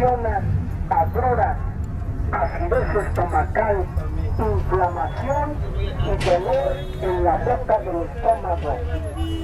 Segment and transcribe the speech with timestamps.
[0.00, 0.44] ocasionan
[0.88, 1.56] agruras,
[2.32, 3.84] acidez estomacal,
[4.38, 8.72] inflamación y dolor en la boca del estómago.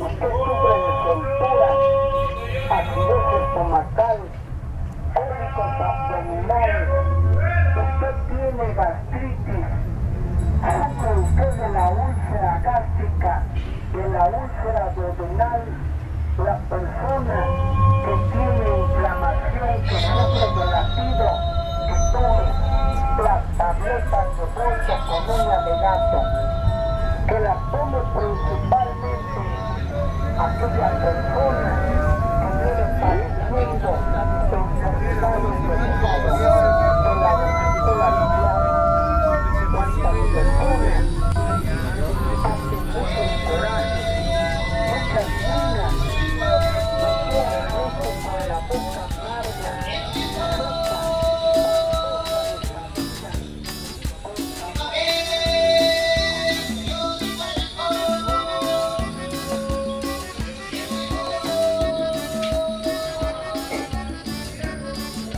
[0.00, 1.68] Usted sufre de soltura,
[2.70, 4.18] acidez estomacal,
[5.14, 6.88] cólicos abdominales,
[7.76, 9.66] usted tiene gastritis,
[10.62, 13.42] sufre usted de la úlcera gástrica,
[13.92, 15.62] de la úlcera duodenal,
[16.38, 17.46] la persona
[18.04, 19.25] que tiene inflamación,
[19.66, 21.26] que sufre de latido,
[22.12, 25.72] que las tabletas de bolsa con una de
[27.26, 29.40] que las tome principalmente
[30.38, 31.72] aquella persona
[32.40, 33.88] que viene padeciendo
[34.52, 36.45] enfermedades de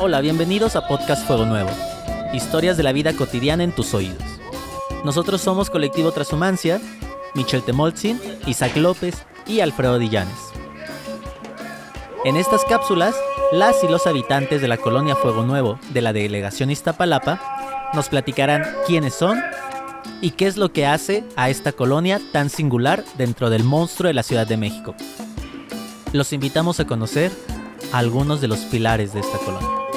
[0.00, 1.70] Hola, bienvenidos a Podcast Fuego Nuevo.
[2.32, 4.22] Historias de la vida cotidiana en tus oídos.
[5.04, 6.80] Nosotros somos Colectivo Transhumancia,
[7.34, 10.52] Michel Temolzin, Isaac López y Alfredo Dillanes.
[12.24, 13.16] En estas cápsulas,
[13.50, 18.64] las y los habitantes de la colonia Fuego Nuevo de la delegación Iztapalapa nos platicarán
[18.86, 19.42] quiénes son
[20.20, 24.14] y qué es lo que hace a esta colonia tan singular dentro del monstruo de
[24.14, 24.94] la Ciudad de México.
[26.12, 27.32] Los invitamos a conocer
[27.92, 29.88] algunos de los pilares de esta colonia.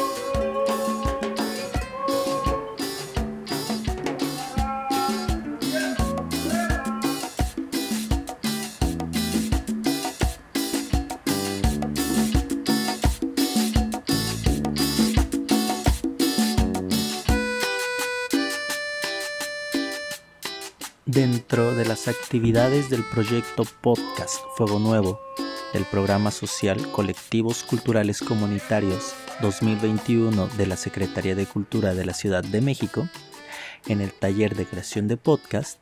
[21.13, 25.19] Dentro de las actividades del proyecto Podcast Fuego Nuevo
[25.73, 32.45] del programa social Colectivos Culturales Comunitarios 2021 de la Secretaría de Cultura de la Ciudad
[32.45, 33.09] de México,
[33.88, 35.81] en el taller de creación de podcast,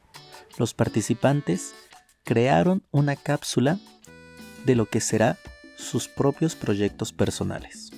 [0.58, 1.76] los participantes
[2.24, 3.78] crearon una cápsula
[4.66, 5.38] de lo que será
[5.78, 7.92] sus propios proyectos personales.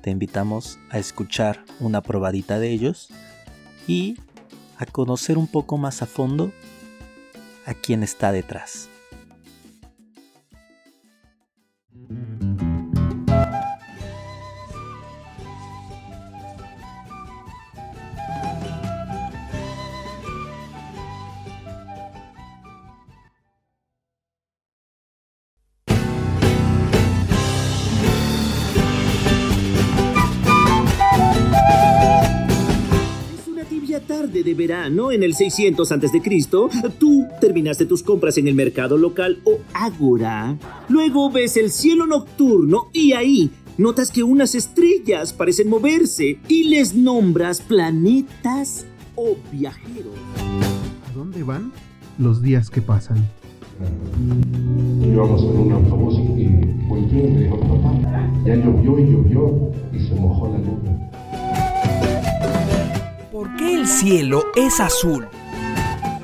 [0.00, 3.10] Te invitamos a escuchar una probadita de ellos
[3.86, 4.16] y
[4.78, 6.52] a conocer un poco más a fondo
[7.66, 8.88] a quién está detrás.
[34.66, 36.22] Verano en el 600 a.C.
[36.98, 40.56] Tú terminaste tus compras en el mercado local o ágora.
[40.88, 46.94] Luego ves el cielo nocturno y ahí notas que unas estrellas parecen moverse y les
[46.94, 48.86] nombras planetas
[49.16, 50.14] o viajeros.
[51.10, 51.70] ¿A dónde van
[52.18, 53.18] los días que pasan?
[55.04, 56.46] Íbamos en un autobús y
[56.88, 61.10] volteó y me dijo, papá, ya llovió y llovió y se mojó la luna.
[63.44, 65.28] ¿Por qué el cielo es azul?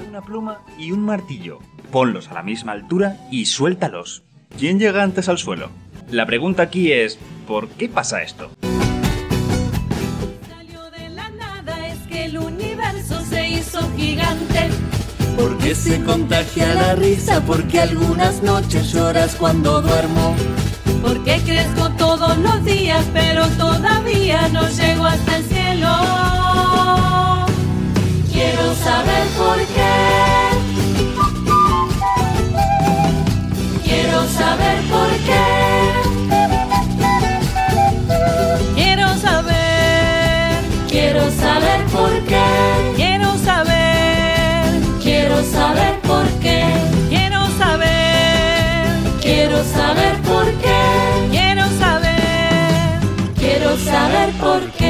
[0.09, 1.59] una pluma y un martillo.
[1.93, 4.23] Ponlos a la misma altura y suéltalos.
[4.59, 5.69] ¿Quién llega antes al suelo?
[6.11, 8.51] La pregunta aquí es, ¿por qué pasa esto?
[10.49, 14.71] salió de la nada es que el universo se hizo gigante.
[15.37, 20.35] Porque se contagia la risa, porque algunas noches lloras cuando duermo.
[21.03, 25.89] Porque crezco todos los días, pero todavía no llego hasta el cielo.
[28.33, 30.10] Quiero saber por qué.
[54.51, 54.81] Por.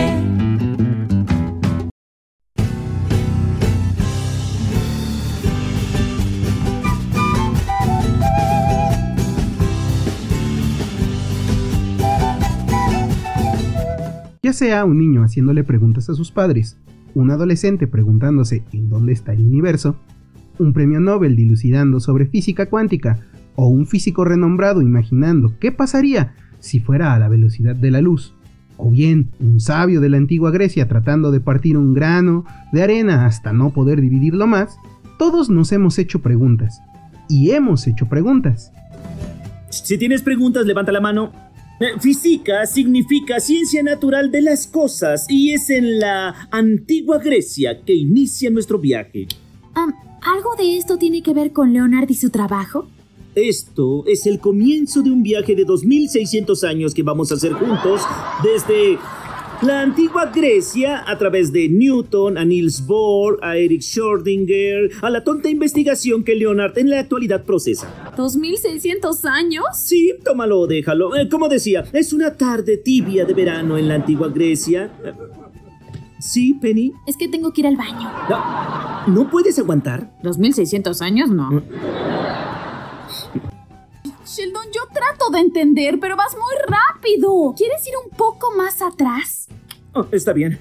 [14.42, 16.78] Ya sea un niño haciéndole preguntas a sus padres,
[17.14, 19.96] un adolescente preguntándose en dónde está el universo,
[20.58, 23.18] un premio Nobel dilucidando sobre física cuántica
[23.54, 28.34] o un físico renombrado imaginando qué pasaría si fuera a la velocidad de la luz,
[28.80, 33.26] o bien un sabio de la antigua Grecia tratando de partir un grano de arena
[33.26, 34.76] hasta no poder dividirlo más,
[35.18, 36.80] todos nos hemos hecho preguntas.
[37.28, 38.72] Y hemos hecho preguntas.
[39.68, 41.32] Si tienes preguntas, levanta la mano.
[41.80, 47.94] Eh, Física significa ciencia natural de las cosas y es en la antigua Grecia que
[47.94, 49.28] inicia nuestro viaje.
[49.74, 52.88] ¿Algo de esto tiene que ver con Leonard y su trabajo?
[53.34, 58.02] Esto es el comienzo de un viaje de 2600 años que vamos a hacer juntos
[58.42, 58.98] desde
[59.62, 65.22] la antigua Grecia a través de Newton, a Niels Bohr, a Eric Schrödinger, a la
[65.22, 68.12] tonta investigación que Leonard en la actualidad procesa.
[68.16, 69.64] ¿2600 años?
[69.74, 71.14] Sí, tómalo o déjalo.
[71.14, 74.92] Eh, como decía, es una tarde tibia de verano en la antigua Grecia.
[75.04, 75.12] Eh,
[76.20, 76.92] Sí, Penny.
[77.06, 78.10] Es que tengo que ir al baño.
[78.28, 80.12] No, ¿no puedes aguantar.
[80.22, 81.30] ¿2600 años?
[81.30, 81.62] No.
[84.36, 87.54] Sheldon, yo trato de entender, pero vas muy rápido.
[87.56, 89.48] ¿Quieres ir un poco más atrás?
[89.92, 90.58] Oh, está bien.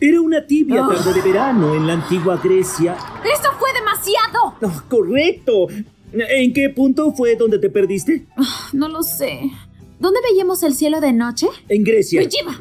[0.00, 0.88] Era una tibia Ah.
[0.94, 2.94] tarde de verano en la antigua Grecia.
[3.24, 4.54] ¡Eso fue demasiado!
[4.60, 5.68] Oh, correcto.
[6.12, 8.26] ¿En qué punto fue donde te perdiste?
[8.36, 9.50] Ah, No lo sé.
[9.98, 11.46] ¿Dónde veíamos el cielo de noche?
[11.68, 12.20] En Grecia.
[12.20, 12.54] ¡Me lleva!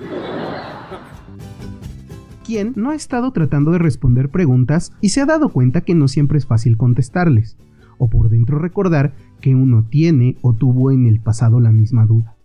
[2.45, 6.09] quien no ha estado tratando de responder preguntas y se ha dado cuenta que no
[6.09, 7.55] siempre es fácil contestarles,
[8.03, 12.35] o por dentro recordar que uno tiene o tuvo en el pasado la misma duda.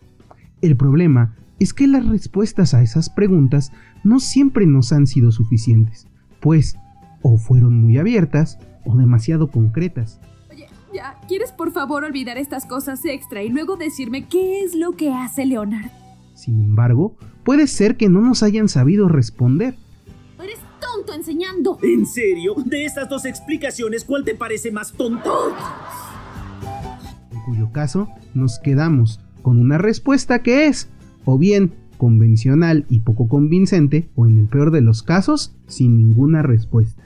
[0.63, 3.73] El problema es que las respuestas a esas preguntas
[4.05, 6.07] no siempre nos han sido suficientes,
[6.41, 6.79] pues
[7.23, 10.21] o fueron muy abiertas o demasiado concretas.
[10.49, 14.93] Oye, ya, ¿quieres por favor olvidar estas cosas extra y luego decirme qué es lo
[14.93, 15.91] que hace Leonard?
[16.35, 19.75] Sin embargo, puede ser que no nos hayan sabido responder.
[20.81, 21.79] Tonto enseñando.
[21.83, 22.55] ¿En serio?
[22.65, 25.55] De estas dos explicaciones, ¿cuál te parece más tonto?
[27.33, 30.89] en cuyo caso nos quedamos con una respuesta que es
[31.25, 36.43] o bien convencional y poco convincente, o en el peor de los casos, sin ninguna
[36.43, 37.03] respuesta.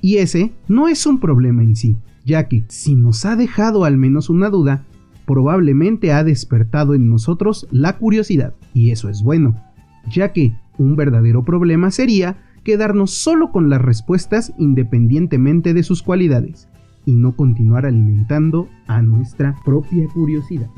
[0.00, 3.96] Y ese no es un problema en sí, ya que si nos ha dejado al
[3.96, 4.84] menos una duda,
[5.26, 9.56] probablemente ha despertado en nosotros la curiosidad, y eso es bueno,
[10.10, 16.68] ya que un verdadero problema sería quedarnos solo con las respuestas independientemente de sus cualidades,
[17.06, 20.68] y no continuar alimentando a nuestra propia curiosidad.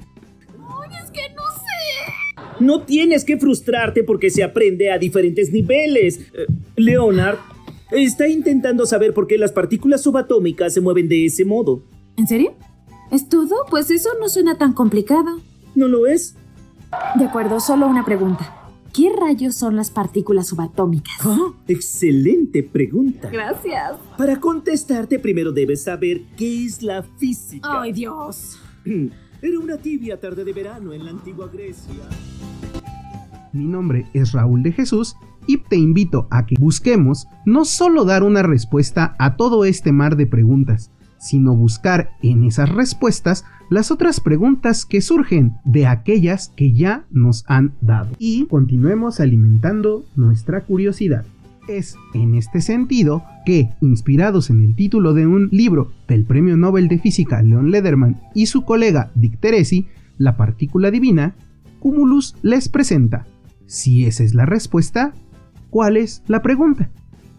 [0.79, 2.65] Oye, es que no sé.
[2.65, 6.21] No tienes que frustrarte porque se aprende a diferentes niveles.
[6.35, 6.47] Eh,
[6.77, 7.39] Leonard
[7.93, 11.83] está intentando saber por qué las partículas subatómicas se mueven de ese modo.
[12.17, 12.55] ¿En serio?
[13.11, 13.55] ¿Es todo?
[13.71, 15.41] Pues eso no suena tan complicado.
[15.75, 16.35] ¿No lo es?
[17.17, 18.66] De acuerdo, solo una pregunta.
[18.97, 21.19] ¿Qué rayos son las partículas subatómicas?
[21.21, 23.29] Ah, excelente pregunta.
[23.29, 23.99] Gracias.
[24.17, 27.83] Para contestarte primero debes saber qué es la física.
[27.83, 28.59] Ay, Dios.
[29.43, 32.09] Era una tibia tarde de verano en la antigua Grecia.
[33.53, 35.15] Mi nombre es Raúl de Jesús
[35.47, 40.17] y te invito a que busquemos no solo dar una respuesta a todo este mar
[40.17, 46.73] de preguntas, sino buscar en esas respuestas las otras preguntas que surgen de aquellas que
[46.73, 48.11] ya nos han dado.
[48.19, 51.25] Y continuemos alimentando nuestra curiosidad.
[51.69, 56.87] Es en este sentido que, inspirados en el título de un libro del Premio Nobel
[56.87, 59.87] de Física Leon Lederman y su colega Dick Teresi,
[60.17, 61.35] La partícula divina,
[61.81, 63.27] Cumulus les presenta.
[63.67, 65.13] Si esa es la respuesta,
[65.71, 66.89] ¿cuál es la pregunta?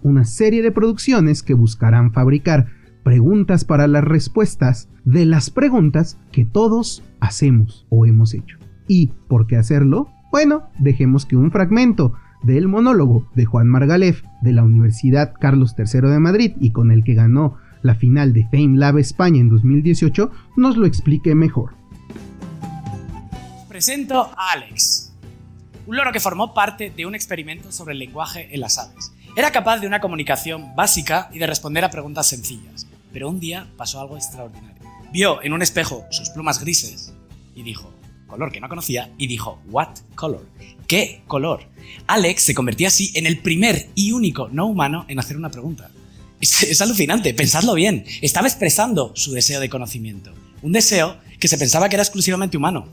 [0.04, 2.68] Una serie de producciones que buscarán fabricar
[3.08, 8.58] preguntas para las respuestas de las preguntas que todos hacemos o hemos hecho.
[8.86, 10.10] ¿Y por qué hacerlo?
[10.30, 16.02] Bueno, dejemos que un fragmento del monólogo de Juan Margalef de la Universidad Carlos III
[16.02, 20.30] de Madrid y con el que ganó la final de Fame Lab España en 2018
[20.58, 21.76] nos lo explique mejor.
[23.70, 25.14] Presento a Alex,
[25.86, 29.14] un loro que formó parte de un experimento sobre el lenguaje en las aves.
[29.38, 32.87] Era capaz de una comunicación básica y de responder a preguntas sencillas,
[33.18, 34.80] pero un día pasó algo extraordinario.
[35.12, 37.14] Vio en un espejo sus plumas grises
[37.56, 37.92] y dijo,
[38.28, 40.48] color que no conocía, y dijo, ¿What color?
[40.86, 41.64] ¿Qué color?
[42.06, 45.90] Alex se convertía así en el primer y único no humano en hacer una pregunta.
[46.40, 48.06] Es, alucinante, pensadlo bien.
[48.22, 50.32] Estaba expresando su deseo de conocimiento.
[50.62, 52.88] Un deseo que se pensaba que era exclusivamente humano.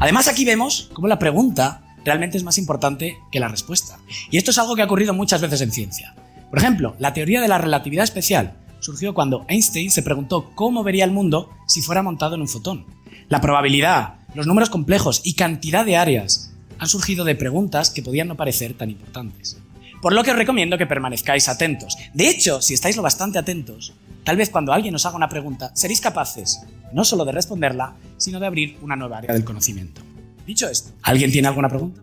[0.00, 4.00] Además, aquí vemos cómo la pregunta realmente es más importante que la respuesta.
[4.30, 6.14] Y esto es algo que ha ocurrido muchas veces en ciencia.
[6.50, 11.04] Por ejemplo, la teoría de la relatividad especial surgió cuando Einstein se preguntó cómo vería
[11.04, 12.86] el mundo si fuera montado en un fotón.
[13.28, 18.28] La probabilidad, los números complejos y cantidad de áreas han surgido de preguntas que podían
[18.28, 19.58] no parecer tan importantes.
[20.02, 21.96] Por lo que os recomiendo que permanezcáis atentos.
[22.14, 23.92] De hecho, si estáis lo bastante atentos,
[24.24, 26.60] tal vez cuando alguien os haga una pregunta, seréis capaces
[26.92, 30.00] no solo de responderla, sino de abrir una nueva área del conocimiento.
[30.46, 32.00] Dicho esto, ¿alguien tiene alguna pregunta?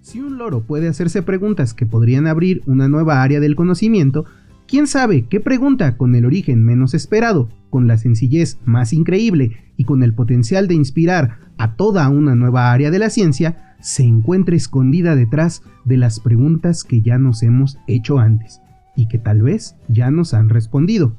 [0.00, 4.26] Si un loro puede hacerse preguntas que podrían abrir una nueva área del conocimiento,
[4.66, 9.84] ¿quién sabe qué pregunta con el origen menos esperado, con la sencillez más increíble y
[9.84, 14.56] con el potencial de inspirar a toda una nueva área de la ciencia, se encuentra
[14.56, 18.60] escondida detrás de las preguntas que ya nos hemos hecho antes
[18.96, 21.16] y que tal vez ya nos han respondido?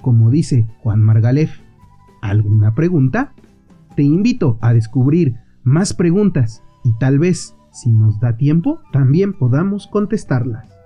[0.00, 1.50] Como dice Juan Margalef,
[2.22, 3.32] ¿alguna pregunta?
[3.96, 9.86] Te invito a descubrir más preguntas y tal vez, si nos da tiempo, también podamos
[9.88, 10.77] contestarlas.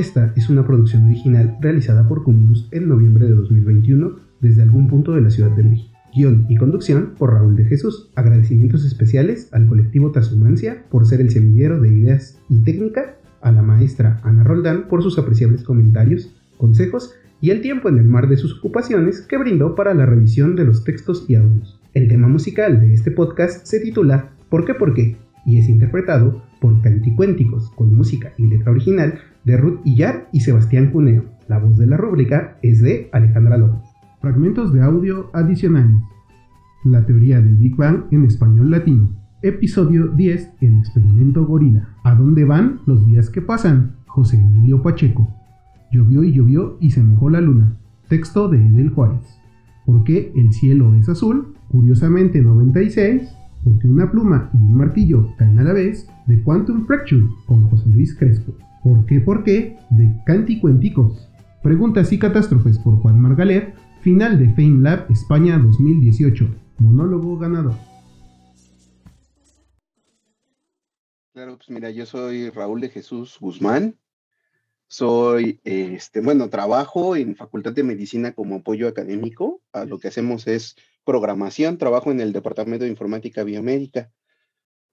[0.00, 5.12] Esta es una producción original realizada por Cumulus en noviembre de 2021 desde algún punto
[5.12, 5.94] de la Ciudad de México.
[6.16, 8.10] Guión y conducción por Raúl de Jesús.
[8.14, 13.60] Agradecimientos especiales al colectivo Tasumancia por ser el semillero de ideas y técnica, a la
[13.60, 18.38] maestra Ana Roldán por sus apreciables comentarios, consejos y el tiempo en el mar de
[18.38, 21.78] sus ocupaciones que brindó para la revisión de los textos y audios.
[21.92, 25.18] El tema musical de este podcast se titula ¿Por qué por qué?
[25.44, 30.90] y es interpretado por Canticuénticos con música y letra original de Ruth Illar y Sebastián
[30.90, 31.24] Cuneo.
[31.48, 33.80] La voz de la rúbrica es de Alejandra López.
[34.20, 35.96] Fragmentos de audio adicionales.
[36.84, 39.08] La teoría del Big Bang en español latino.
[39.42, 40.52] Episodio 10.
[40.60, 41.88] El experimento gorila.
[42.04, 43.96] ¿A dónde van los días que pasan?
[44.06, 45.28] José Emilio Pacheco.
[45.90, 47.76] Llovió y llovió y se mojó la luna.
[48.08, 49.40] Texto de Edel Juárez.
[49.86, 51.54] ¿Por qué el cielo es azul?
[51.68, 53.22] Curiosamente 96.
[53.64, 57.88] Porque una pluma y un martillo caen a la vez de Quantum Fracture con José
[57.88, 58.52] Luis Crespo.
[58.82, 59.20] ¿Por qué?
[59.20, 59.76] ¿Por qué?
[59.90, 61.28] de Canticuenticos.
[61.62, 66.48] Preguntas y catástrofes por Juan Margaler Final de Fame Lab España 2018.
[66.78, 67.74] Monólogo ganador.
[71.34, 73.98] Claro, pues mira, yo soy Raúl de Jesús Guzmán.
[74.88, 79.60] Soy, este, bueno, trabajo en Facultad de Medicina como apoyo académico.
[79.86, 84.10] Lo que hacemos es programación, trabajo en el Departamento de Informática Biomédica.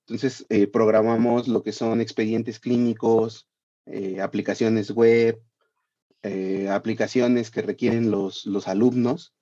[0.06, 3.48] Entonces, eh, programamos lo que son expedientes clínicos,
[3.88, 5.42] eh, aplicaciones web,
[6.24, 9.34] eh, aplicaciones que requieren los, los alumnos.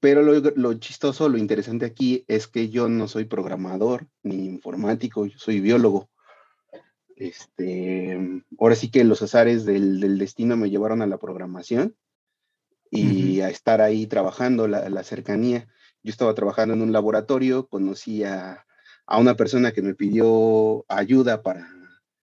[0.00, 5.26] Pero lo, lo, chistoso, lo interesante aquí es que yo no soy programador ni informático,
[5.26, 6.08] yo soy biólogo.
[7.16, 11.96] Este, ahora sí que los azares del, del destino me llevaron a la programación
[12.90, 15.66] y a estar ahí trabajando, la, la, cercanía.
[16.02, 18.66] Yo estaba trabajando en un laboratorio, conocí a,
[19.06, 21.68] a una persona que me pidió ayuda para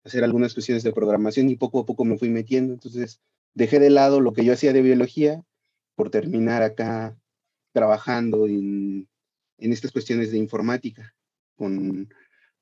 [0.07, 2.73] hacer algunas cuestiones de programación y poco a poco me fui metiendo.
[2.73, 3.21] Entonces,
[3.53, 5.43] dejé de lado lo que yo hacía de biología
[5.95, 7.17] por terminar acá
[7.73, 9.07] trabajando en,
[9.57, 11.13] en estas cuestiones de informática,
[11.55, 12.09] con,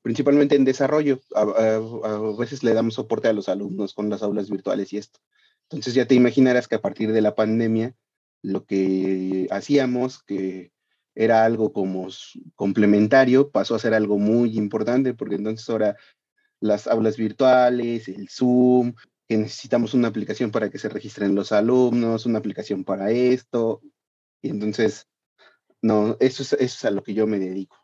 [0.02, 1.20] principalmente en desarrollo.
[1.34, 4.98] A, a, a, veces le damos soporte a los alumnos con las aulas virtuales y
[4.98, 5.20] esto.
[5.64, 7.94] Entonces ya te imaginarás que a partir de la pandemia,
[8.42, 10.72] lo que hacíamos, que
[11.14, 12.08] era algo como
[12.54, 15.96] complementario, pasó a ser algo muy importante, porque entonces ahora
[16.60, 18.94] las aulas virtuales, el Zoom,
[19.28, 23.82] que necesitamos una aplicación para que se registren los alumnos, una aplicación para esto.
[24.42, 25.08] Y entonces,
[25.82, 27.76] no, eso es, eso es a lo que yo me dedico.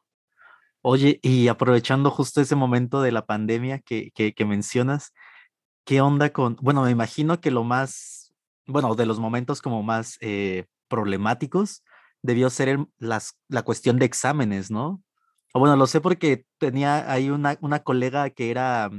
[0.83, 5.13] Oye, y aprovechando justo ese momento de la pandemia que, que, que, mencionas,
[5.85, 8.35] ¿qué onda con, bueno, me imagino que lo más,
[8.67, 11.85] bueno, de los momentos como más eh, problemáticos
[12.23, 15.03] debió ser las, la cuestión de exámenes, ¿no?
[15.55, 18.91] Bueno, lo sé porque tenía ahí una, una colega que era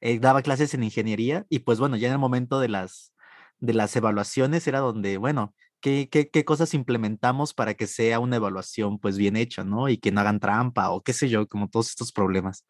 [0.00, 3.12] eh, daba clases en ingeniería y pues bueno, ya en el momento de las,
[3.58, 8.36] de las evaluaciones era donde, bueno, ¿qué, qué, qué cosas implementamos para que sea una
[8.36, 9.88] evaluación pues bien hecha, ¿no?
[9.88, 12.64] Y que no hagan trampa o qué sé yo, como todos estos problemas.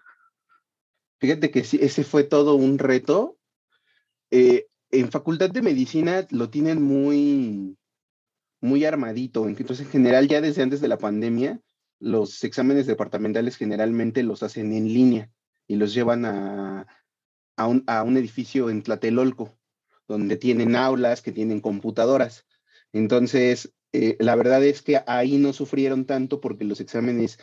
[1.21, 3.39] Fíjate que sí, ese fue todo un reto.
[4.31, 7.77] Eh, en Facultad de Medicina lo tienen muy,
[8.61, 9.47] muy armadito.
[9.47, 11.61] Entonces, en general, ya desde antes de la pandemia,
[12.01, 15.31] los exámenes departamentales generalmente los hacen en línea
[15.69, 16.87] y los llevan a,
[17.57, 19.57] a un, a un edificio en Tlatelolco,
[20.09, 22.47] donde tienen aulas, que tienen computadoras.
[22.93, 27.39] Entonces, eh, la verdad es que ahí no sufrieron tanto porque los exámenes,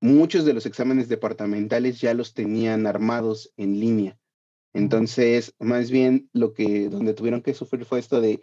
[0.00, 4.18] muchos de los exámenes departamentales ya los tenían armados en línea.
[4.72, 8.40] Entonces, más bien lo que, donde tuvieron que sufrir fue esto de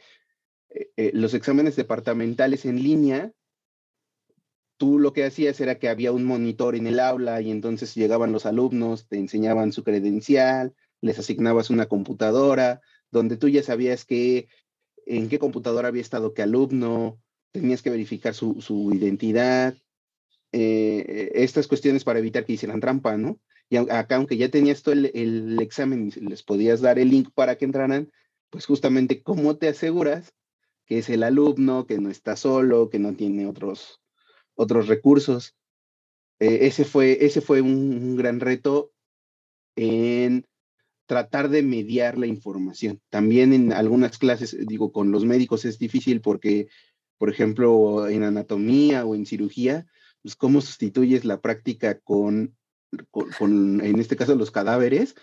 [0.69, 3.31] eh, eh, los exámenes departamentales en línea.
[4.77, 8.31] Tú lo que hacías era que había un monitor en el aula y entonces llegaban
[8.31, 14.47] los alumnos, te enseñaban su credencial, les asignabas una computadora, donde tú ya sabías que
[15.05, 19.75] en qué computadora había estado qué alumno, tenías que verificar su, su identidad,
[20.51, 23.39] eh, estas cuestiones para evitar que hicieran trampa, ¿no?
[23.69, 27.29] Y acá, aunque ya tenías todo el, el, examen y les podías dar el link
[27.33, 28.11] para que entraran,
[28.49, 30.33] pues justamente, ¿cómo te aseguras
[30.85, 34.01] que es el alumno, que no está solo, que no tiene otros,
[34.55, 35.55] otros recursos.
[36.39, 38.91] Eh, ese fue, ese fue un, un, gran reto
[39.75, 40.45] en
[41.05, 43.01] tratar de mediar la información.
[43.09, 46.67] También en algunas clases, digo, con los médicos es difícil porque,
[47.17, 49.85] por ejemplo, en anatomía o en cirugía,
[50.21, 52.57] pues cómo sustituyes la práctica con,
[53.11, 55.15] con, con en este caso, los cadáveres,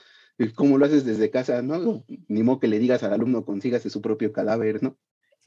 [0.54, 2.04] ¿Cómo lo haces desde casa, no?
[2.28, 4.96] Ni modo que le digas al alumno consígase su propio cadáver, ¿no?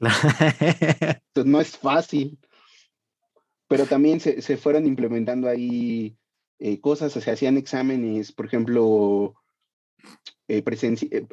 [0.00, 2.38] Entonces no es fácil.
[3.68, 6.16] Pero también se, se fueron implementando ahí
[6.58, 9.34] eh, cosas, se hacían exámenes, por ejemplo,
[10.48, 10.62] eh,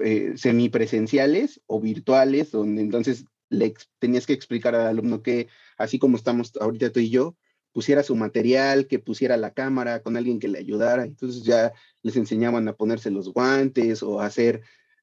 [0.03, 5.47] eh, semipresenciales o virtuales, donde entonces le tenías que explicar al alumno que,
[5.77, 7.35] así como estamos ahorita tú y yo,
[7.73, 11.03] pusiera su material, que pusiera la cámara con alguien que le ayudara.
[11.03, 14.61] Entonces ya les enseñaban a ponerse los guantes o a hacer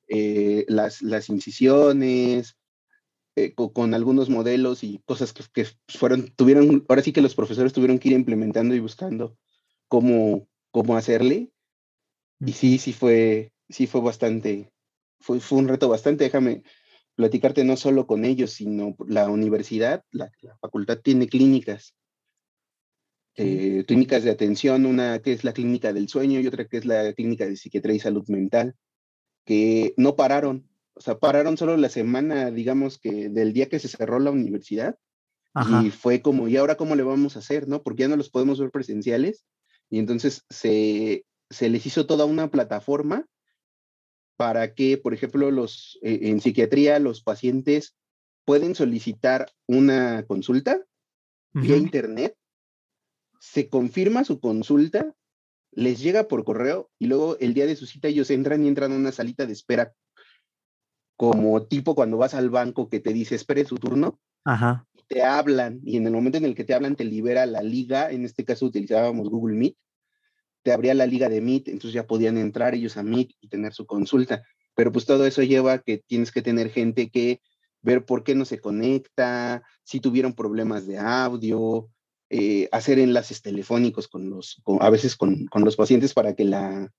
[0.08, 2.56] eh, las, las, incisiones
[3.44, 7.34] eh, con, con, algunos modelos y cosas que, que, fueron, tuvieron, ahora sí que los
[7.34, 9.36] profesores tuvieron que ir implementando y buscando
[9.88, 11.50] cómo, cómo hacerle.
[12.40, 14.72] Y sí, sí fue, sí fue bastante,
[15.20, 16.62] fue, fue un reto bastante, déjame
[17.14, 21.94] platicarte no solo con ellos, sino la universidad, la, la facultad tiene clínicas
[23.36, 26.84] eh, clínicas de atención, una que es la clínica del sueño y otra que es
[26.84, 28.74] la clínica de psiquiatría y salud mental,
[29.46, 33.88] que no pararon, o sea, pararon solo la semana, digamos que del día que se
[33.88, 34.98] cerró la universidad,
[35.54, 35.82] Ajá.
[35.84, 37.68] y fue como, ¿y ahora cómo le vamos a hacer?
[37.68, 37.82] ¿No?
[37.82, 39.44] Porque ya no los podemos ver presenciales,
[39.88, 43.26] y entonces se, se les hizo toda una plataforma
[44.36, 47.96] para que, por ejemplo, los, eh, en psiquiatría los pacientes
[48.44, 51.62] pueden solicitar una consulta uh -huh.
[51.62, 52.36] vía internet
[53.40, 55.14] se confirma su consulta,
[55.72, 58.92] les llega por correo y luego el día de su cita ellos entran y entran
[58.92, 59.94] a una salita de espera
[61.20, 64.18] como tipo cuando vas al banco que te dice espere su turno.
[64.42, 64.86] Ajá.
[65.06, 68.10] Te hablan y en el momento en el que te hablan te libera la liga,
[68.10, 69.76] en este caso utilizábamos Google Meet,
[70.62, 73.74] te abría la liga de Meet, entonces ya podían entrar ellos a Meet y tener
[73.74, 74.44] su consulta.
[74.74, 77.42] Pero pues todo eso lleva que tienes que tener gente que
[77.82, 81.90] ver por qué no se conecta, si tuvieron problemas de audio,
[82.30, 86.46] eh, hacer enlaces telefónicos con los, con, a veces con, con, los pacientes para que
[86.46, 86.90] la,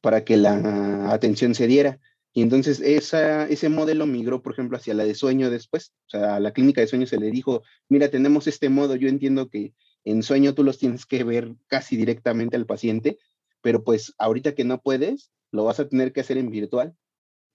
[0.00, 1.98] para que la atención se diera.
[2.34, 5.92] Y entonces esa, ese modelo migró, por ejemplo, hacia la de sueño después.
[6.06, 9.08] O sea, a la clínica de sueño se le dijo, mira, tenemos este modo, yo
[9.08, 13.18] entiendo que en sueño tú los tienes que ver casi directamente al paciente,
[13.60, 16.96] pero pues ahorita que no puedes, lo vas a tener que hacer en virtual.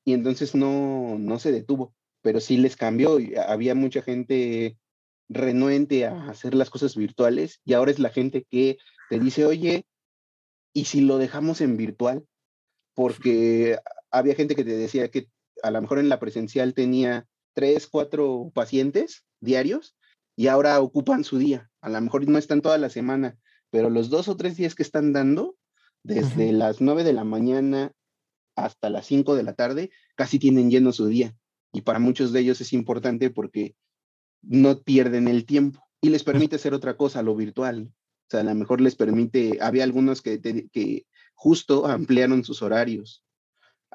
[0.05, 3.17] Y entonces no, no se detuvo, pero sí les cambió.
[3.47, 4.77] Había mucha gente
[5.27, 8.77] renuente a hacer las cosas virtuales y ahora es la gente que
[9.09, 9.85] te dice, oye,
[10.71, 12.25] ¿y si lo dejamos en virtual?
[12.93, 13.77] Porque
[14.17, 15.30] había gente que te decía que
[15.63, 19.95] a lo mejor en la presencial tenía tres, cuatro pacientes diarios
[20.36, 21.69] y ahora ocupan su día.
[21.82, 23.38] A lo mejor no están toda la semana,
[23.71, 25.58] pero los dos o tres días que están dando,
[26.03, 27.91] desde las nueve de la mañana
[28.56, 31.36] hasta las cinco de la tarde, casi tienen lleno su día.
[31.73, 33.75] Y para muchos de ellos es importante porque
[34.41, 37.91] no pierden el tiempo y les permite hacer otra cosa, lo virtual.
[37.91, 43.23] O sea, a lo mejor les permite, había algunos que, que justo ampliaron sus horarios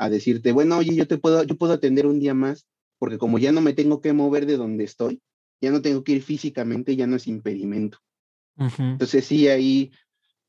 [0.03, 2.67] a decirte, bueno, oye, yo te puedo, yo puedo atender un día más,
[2.99, 5.23] porque como ya no me tengo que mover de donde estoy,
[5.61, 7.99] ya no tengo que ir físicamente, ya no es impedimento.
[8.57, 8.93] Uh -huh.
[8.93, 9.93] Entonces sí, ahí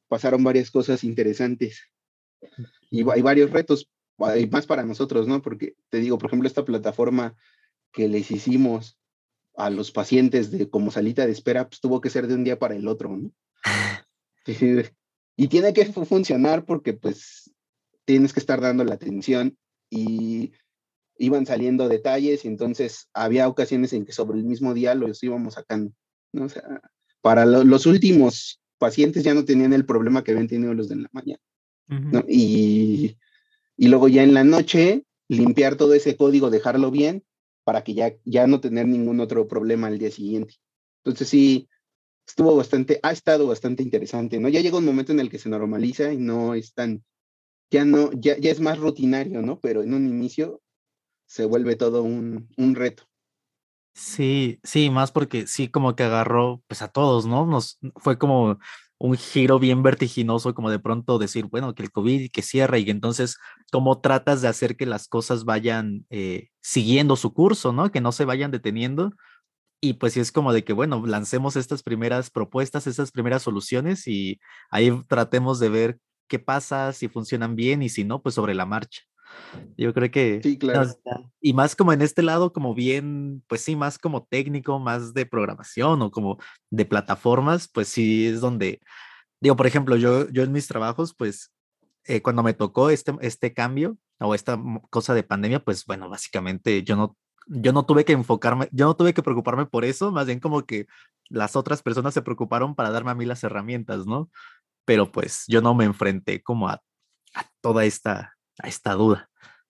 [0.07, 1.83] pasaron varias cosas interesantes
[2.89, 3.87] y hay varios retos,
[4.39, 5.43] y más para nosotros, ¿no?
[5.43, 7.35] Porque te digo, por ejemplo, esta plataforma
[7.91, 8.97] que les hicimos
[9.55, 12.57] a los pacientes de como salita de espera, pues tuvo que ser de un día
[12.57, 13.31] para el otro, ¿no?
[15.37, 17.53] y tiene que funcionar porque pues
[18.05, 19.57] tienes que estar dando la atención
[19.89, 20.51] y
[21.17, 25.53] iban saliendo detalles y entonces había ocasiones en que sobre el mismo día los íbamos
[25.55, 25.93] sacando,
[26.33, 26.45] ¿no?
[26.45, 26.63] O sea,
[27.21, 30.95] para lo, los últimos pacientes ya no tenían el problema que habían tenido los de
[30.97, 31.41] la mañana,
[31.89, 32.11] uh -huh.
[32.11, 32.25] ¿no?
[32.27, 33.17] Y,
[33.77, 37.23] y luego ya en la noche limpiar todo ese código, dejarlo bien
[37.63, 40.55] para que ya, ya no tener ningún otro problema al día siguiente.
[41.03, 41.69] Entonces sí,
[42.27, 44.49] estuvo bastante, ha estado bastante interesante, ¿no?
[44.49, 47.03] Ya llega un momento en el que se normaliza y no es tan,
[47.73, 49.59] ya no, ya, ya es más rutinario, ¿no?
[49.59, 50.61] Pero en un inicio
[51.25, 53.03] se vuelve todo un, un reto.
[53.95, 57.47] Sí, sí, más porque sí como que agarró pues a todos, ¿no?
[57.47, 58.59] Nos fue como
[58.99, 62.87] un giro bien vertiginoso, como de pronto decir, bueno, que el COVID que cierra y
[62.91, 63.37] entonces,
[63.71, 67.91] ¿cómo tratas de hacer que las cosas vayan eh, siguiendo su curso, ¿no?
[67.91, 69.13] Que no se vayan deteniendo.
[69.81, 74.07] Y pues sí es como de que, bueno, lancemos estas primeras propuestas, estas primeras soluciones
[74.07, 78.53] y ahí tratemos de ver qué pasa, si funcionan bien y si no, pues sobre
[78.53, 79.01] la marcha.
[79.77, 80.41] Yo creo que...
[80.43, 80.89] Sí, claro.
[81.41, 85.25] y más como en este lado, como bien, pues sí, más como técnico, más de
[85.25, 86.37] programación o como
[86.69, 88.81] de plataformas, pues sí es donde,
[89.41, 91.51] digo, por ejemplo, yo, yo en mis trabajos, pues
[92.05, 94.59] eh, cuando me tocó este, este cambio o esta
[94.89, 98.95] cosa de pandemia, pues bueno, básicamente yo no, yo no tuve que enfocarme, yo no
[98.95, 100.87] tuve que preocuparme por eso, más bien como que
[101.29, 104.29] las otras personas se preocuparon para darme a mí las herramientas, ¿no?
[104.85, 106.81] Pero pues yo no me enfrenté como a,
[107.33, 109.29] a toda esta, a esta duda.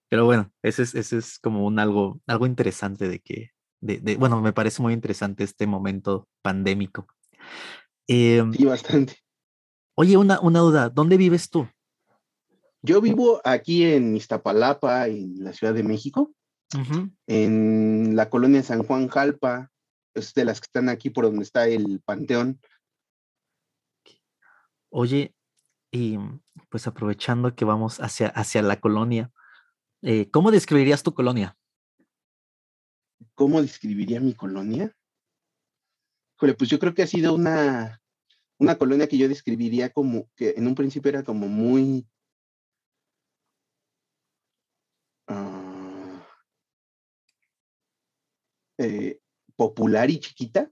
[0.09, 4.15] Pero bueno, ese es, ese es como un algo, algo interesante de que, de, de,
[4.15, 7.07] bueno, me parece muy interesante este momento pandémico.
[8.07, 9.17] Eh, sí, bastante.
[9.95, 11.67] Oye, una, una duda, ¿dónde vives tú?
[12.81, 16.33] Yo vivo aquí en Iztapalapa, en la Ciudad de México,
[17.27, 19.69] en la colonia San Juan Jalpa,
[20.13, 22.59] es de las que están aquí por donde está el Panteón.
[24.95, 25.33] Oye,
[25.91, 26.19] y
[26.69, 29.31] pues aprovechando que vamos hacia, hacia la colonia,
[30.03, 31.57] eh, ¿cómo describirías tu colonia?
[33.33, 34.95] ¿Cómo describiría mi colonia?
[36.37, 38.01] pues yo creo que ha sido una,
[38.59, 42.05] una colonia que yo describiría como que en un principio era como muy
[45.29, 46.19] uh,
[48.77, 49.19] eh,
[49.55, 50.69] popular y chiquita,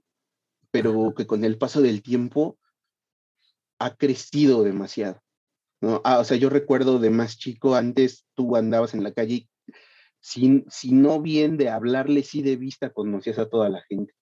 [0.70, 2.58] pero que con el paso del tiempo
[3.84, 5.20] ha crecido demasiado.
[5.80, 6.00] ¿no?
[6.04, 9.48] Ah, o sea, yo recuerdo de más chico, antes tú andabas en la calle,
[10.20, 14.14] sin, si no bien de hablarle, sí de vista conocías a toda la gente.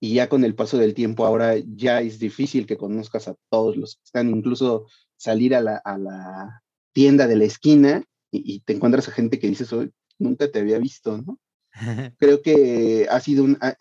[0.00, 3.76] Y ya con el paso del tiempo, ahora ya es difícil que conozcas a todos
[3.76, 8.74] los que están, incluso salir a la, a la tienda de la esquina y, te
[8.74, 11.38] encuentras a gente que dices, hoy nunca te había visto, ¿no?
[12.18, 13.76] Creo que ha sido un, ha,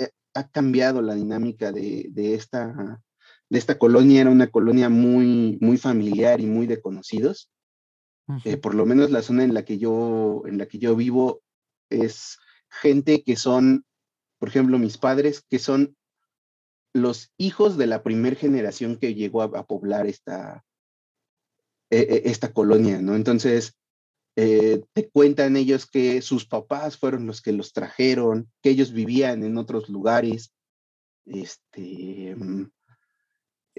[0.50, 3.02] cambiado la dinámica de, de, esta,
[3.49, 7.49] de esta colonia, era una colonia muy, muy familiar y muy de conocidos.
[8.43, 11.41] Eh, por lo menos la zona en la que yo, en la que yo vivo
[11.89, 12.38] es
[12.69, 13.86] gente que son,
[14.38, 15.95] por ejemplo, mis padres, que son
[16.93, 20.65] los hijos de la primera generación que llegó a, poblar esta,
[21.89, 23.15] e, e, esta colonia, ¿no?
[23.15, 23.77] Entonces,
[24.36, 29.43] eh, te cuentan ellos que sus papás fueron los que los trajeron, que ellos vivían
[29.43, 30.53] en otros lugares,
[31.25, 32.69] este, mm,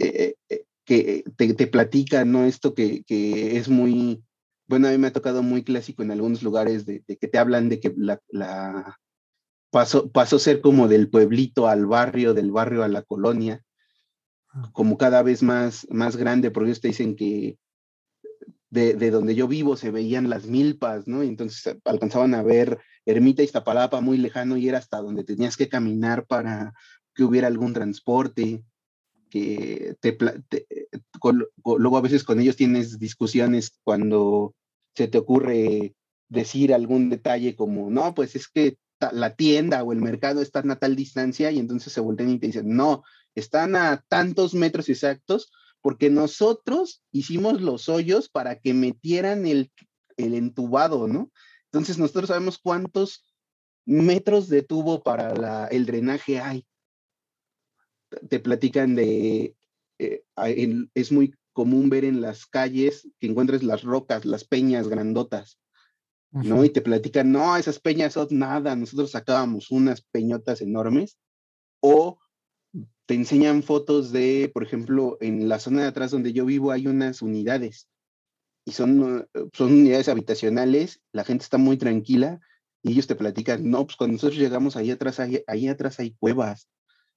[0.00, 2.44] eh, eh, que te, platican, ¿no?
[2.44, 4.22] Esto que, es muy,
[4.66, 7.68] bueno, a mí me ha tocado muy clásico en algunos lugares de, que te hablan
[7.68, 8.98] de que la, la
[9.70, 13.62] pasó, pasó a ser como del pueblito al barrio, del barrio a la colonia,
[14.50, 14.70] ah.
[14.72, 17.58] como cada vez más, más grande, porque ellos te dicen que
[18.70, 21.22] de, donde yo vivo se veían las milpas, ¿no?
[21.22, 25.56] Y entonces alcanzaban a ver Ermita y Iztapalapa muy lejano y era hasta donde tenías
[25.56, 26.74] que caminar para
[27.14, 28.62] que hubiera algún transporte,
[29.28, 30.16] que te,
[31.64, 34.54] luego a veces con ellos tienes discusiones cuando
[34.94, 35.94] se te ocurre
[36.28, 38.78] decir algún detalle como, no, pues es que
[39.12, 42.48] la tienda o el mercado están a tal distancia y entonces se voltean y te
[42.48, 49.46] dicen, no, están a tantos metros exactos porque nosotros hicimos los hoyos para que metieran
[49.46, 49.70] el,
[50.16, 51.30] el entubado, ¿no?
[51.66, 53.24] Entonces nosotros sabemos cuántos
[53.86, 56.66] metros de tubo para el drenaje hay.
[58.28, 59.54] Te platican de,
[59.98, 60.22] eh,
[60.94, 65.58] es muy común ver en las calles que encuentres las rocas, las peñas grandotas,
[66.30, 66.64] ¿no?
[66.64, 71.18] Y te platican, no, esas peñas son nada, nosotros sacábamos unas peñotas enormes,
[71.80, 72.18] o
[73.06, 76.86] te enseñan fotos de, por ejemplo, en la zona de atrás donde yo vivo hay
[76.86, 77.88] unas unidades
[78.68, 82.38] y son, eh, son unidades habitacionales, la gente está muy tranquila
[82.82, 86.12] y ellos te platican, no, pues cuando nosotros llegamos ahí atrás, hay, ahí atrás hay
[86.12, 86.68] cuevas.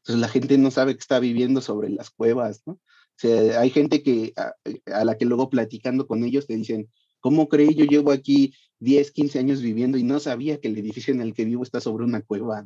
[0.01, 2.73] Entonces la gente no sabe que está viviendo sobre las cuevas, ¿no?
[2.73, 2.79] O
[3.21, 7.75] sea, hay gente que a, la que luego platicando con ellos te dicen, ¿cómo creí?
[7.75, 11.35] Yo llevo aquí 10, 15 años viviendo y no sabía que el edificio en el
[11.35, 12.65] que vivo está sobre una cueva.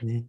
[0.00, 0.26] Sí.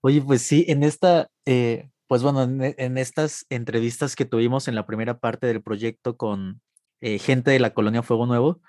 [0.00, 4.86] Oye, pues sí, en esta, eh, pues bueno, en, estas entrevistas que tuvimos en la
[4.86, 6.62] primera parte del proyecto con
[7.00, 8.60] eh, gente de la colonia Fuego Nuevo,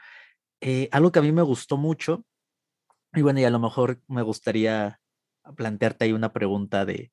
[0.59, 2.25] eh, algo que a mí me gustó mucho,
[3.13, 4.99] y bueno, y a lo mejor me gustaría
[5.55, 7.11] plantearte ahí una pregunta de,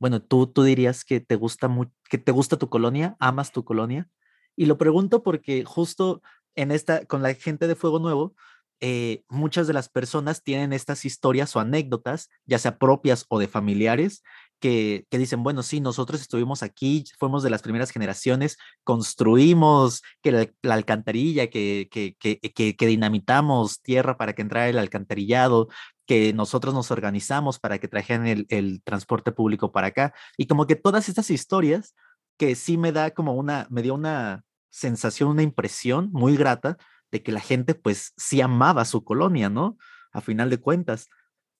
[0.00, 1.70] bueno, tú, tú dirías que te gusta
[2.08, 4.08] que te gusta tu colonia, amas tu colonia,
[4.56, 6.22] y lo pregunto porque justo
[6.54, 8.34] en esta, con la gente de Fuego Nuevo,
[8.80, 13.48] eh, muchas de las personas tienen estas historias o anécdotas, ya sea propias o de
[13.48, 14.22] familiares,
[14.60, 20.74] que, dicen, bueno, sí, nosotros estuvimos aquí, fuimos de las primeras generaciones, construimos que la,
[20.74, 25.68] alcantarilla, que, que, que, dinamitamos tierra para que entrara el alcantarillado,
[26.08, 30.14] que nosotros nos organizamos para que trajeran el, el transporte público para acá.
[30.38, 31.94] Y como que todas estas historias
[32.38, 36.78] que sí me da como una, me dio una sensación, una impresión muy grata
[37.12, 39.76] de que la gente pues sí amaba su colonia, ¿no?
[40.10, 41.10] A final de cuentas.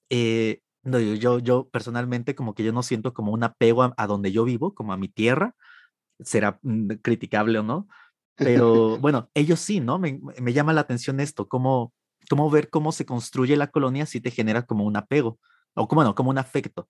[0.09, 4.33] Eh, no, yo, yo personalmente como que yo no siento como un apego a, donde
[4.33, 5.55] yo vivo, como a mi tierra,
[6.21, 6.59] será
[7.03, 7.87] criticable o no,
[8.35, 9.99] pero bueno, ellos sí, ¿no?
[9.99, 11.93] Me, me llama la atención esto, cómo,
[12.29, 15.39] cómo ver cómo se construye la colonia si te genera como un apego,
[15.75, 16.89] o como, bueno, como un afecto.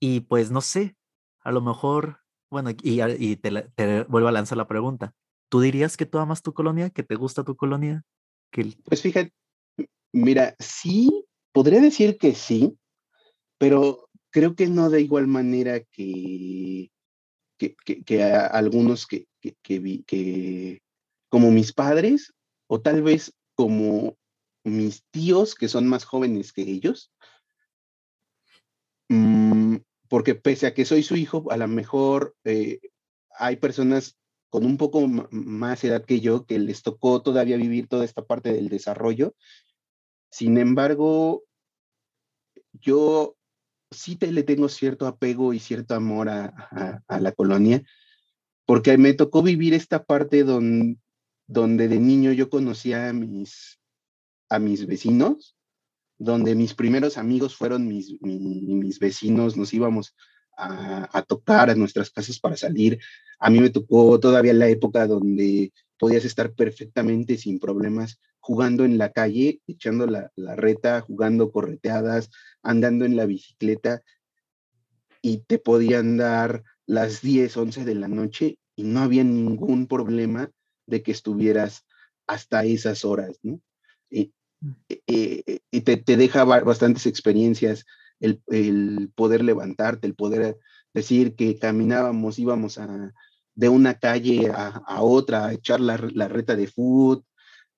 [0.00, 0.96] Y pues no sé,
[1.40, 2.18] a lo mejor,
[2.50, 5.14] bueno, y, y te, te, vuelvo a lanzar la pregunta.
[5.48, 8.02] ¿Tú dirías que tú amas tu colonia, que te gusta tu colonia?
[8.50, 8.74] Que...
[8.84, 9.32] Pues fíjate,
[10.12, 12.78] mira, sí, podría decir que sí,
[13.58, 16.90] pero creo que no de igual manera que,
[17.58, 19.54] que, que, a algunos que, que,
[20.06, 20.82] que,
[21.28, 22.32] como mis padres,
[22.66, 24.16] o tal vez como
[24.64, 27.12] mis tíos que son más jóvenes que ellos,
[29.08, 29.76] mm,
[30.08, 32.80] porque pese a que soy su hijo, a lo mejor eh,
[33.38, 34.18] hay personas
[34.50, 38.52] con un poco más edad que yo que les tocó todavía vivir toda esta parte
[38.52, 39.34] del desarrollo.
[40.30, 41.44] Sin embargo,
[42.74, 43.36] yo
[43.90, 47.82] sí te, le tengo cierto apego y cierto amor a, la colonia,
[48.66, 50.98] porque me tocó vivir esta parte donde,
[51.88, 53.80] de niño yo conocía a mis,
[54.52, 55.56] a mis vecinos,
[56.18, 60.14] donde mis primeros amigos fueron mis, mis, vecinos, nos íbamos
[60.58, 62.98] a, tocar a nuestras casas para salir.
[63.38, 68.98] A mí me tocó todavía la época donde podías estar perfectamente sin problemas jugando en
[68.98, 72.30] la calle, echando la, la, reta, jugando correteadas,
[72.62, 74.02] andando en la bicicleta
[75.22, 80.50] y te podían dar las 10, 11 de la noche y no había ningún problema
[80.86, 81.86] de que estuvieras
[82.26, 83.60] hasta esas horas, ¿no?
[84.10, 84.34] Y,
[84.88, 87.84] eh, y te, te, deja bastantes experiencias
[88.20, 90.58] el, el, poder levantarte, el poder
[90.94, 93.12] decir que caminábamos, íbamos a,
[93.54, 97.22] de una calle a, a otra, a echar la, la reta de food,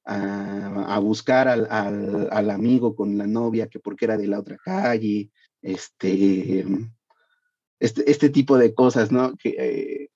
[0.04, 4.38] a, a buscar al, al, al, amigo con la novia que porque era de la
[4.38, 5.30] otra calle,
[5.62, 6.66] este,
[7.80, 9.34] este, este tipo de cosas, ¿no?
[9.36, 10.10] Que, eh,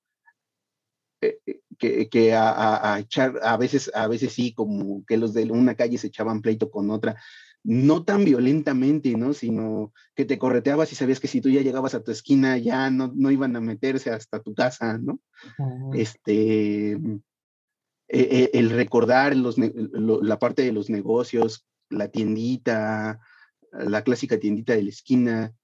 [1.21, 5.45] eh, que, que a, a, echar, a veces, a veces sí, como que los de
[5.45, 7.17] una calle se echaban pleito con otra,
[7.65, 9.35] no tan violentamente, ¿no?
[9.35, 12.91] Sino que te correteabas y sabías que si tú ya llegabas a tu esquina ya
[12.91, 15.21] no, no iban a meterse hasta tu casa, ¿no?
[15.95, 17.01] Este, e,
[18.09, 23.21] e, el recordar los, la parte de los negocios, la tiendita,
[23.73, 25.55] la clásica tiendita de la esquina,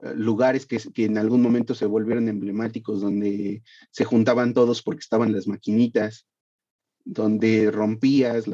[0.00, 5.32] lugares que, que, en algún momento se volvieron emblemáticos, donde se juntaban todos porque estaban
[5.32, 6.26] las maquinitas,
[7.04, 8.46] donde rompías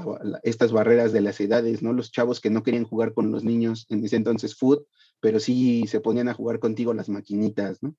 [0.43, 1.93] estas barreras de las edades, ¿no?
[1.93, 4.85] Los chavos que no querían jugar con los niños en ese entonces food,
[5.21, 7.95] pero sí se ponían a jugar contigo las maquinitas, ¿no?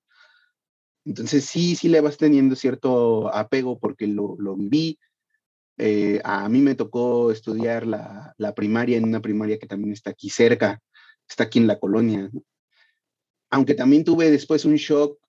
[1.06, 5.00] Entonces sí, sí le vas teniendo cierto apego porque lo, lo viví.
[5.78, 10.12] Eh, a mí me tocó estudiar la, la primaria en una primaria que también está
[10.12, 10.80] aquí cerca,
[11.28, 12.44] está aquí en la colonia, ¿no?
[13.52, 15.20] Aunque también tuve después un shock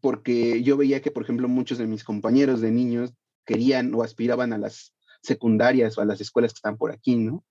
[0.00, 3.14] porque yo veía que, por ejemplo, muchos de mis compañeros de niños
[3.46, 7.44] querían o aspiraban a las secundarias o a las escuelas que están por aquí, ¿no?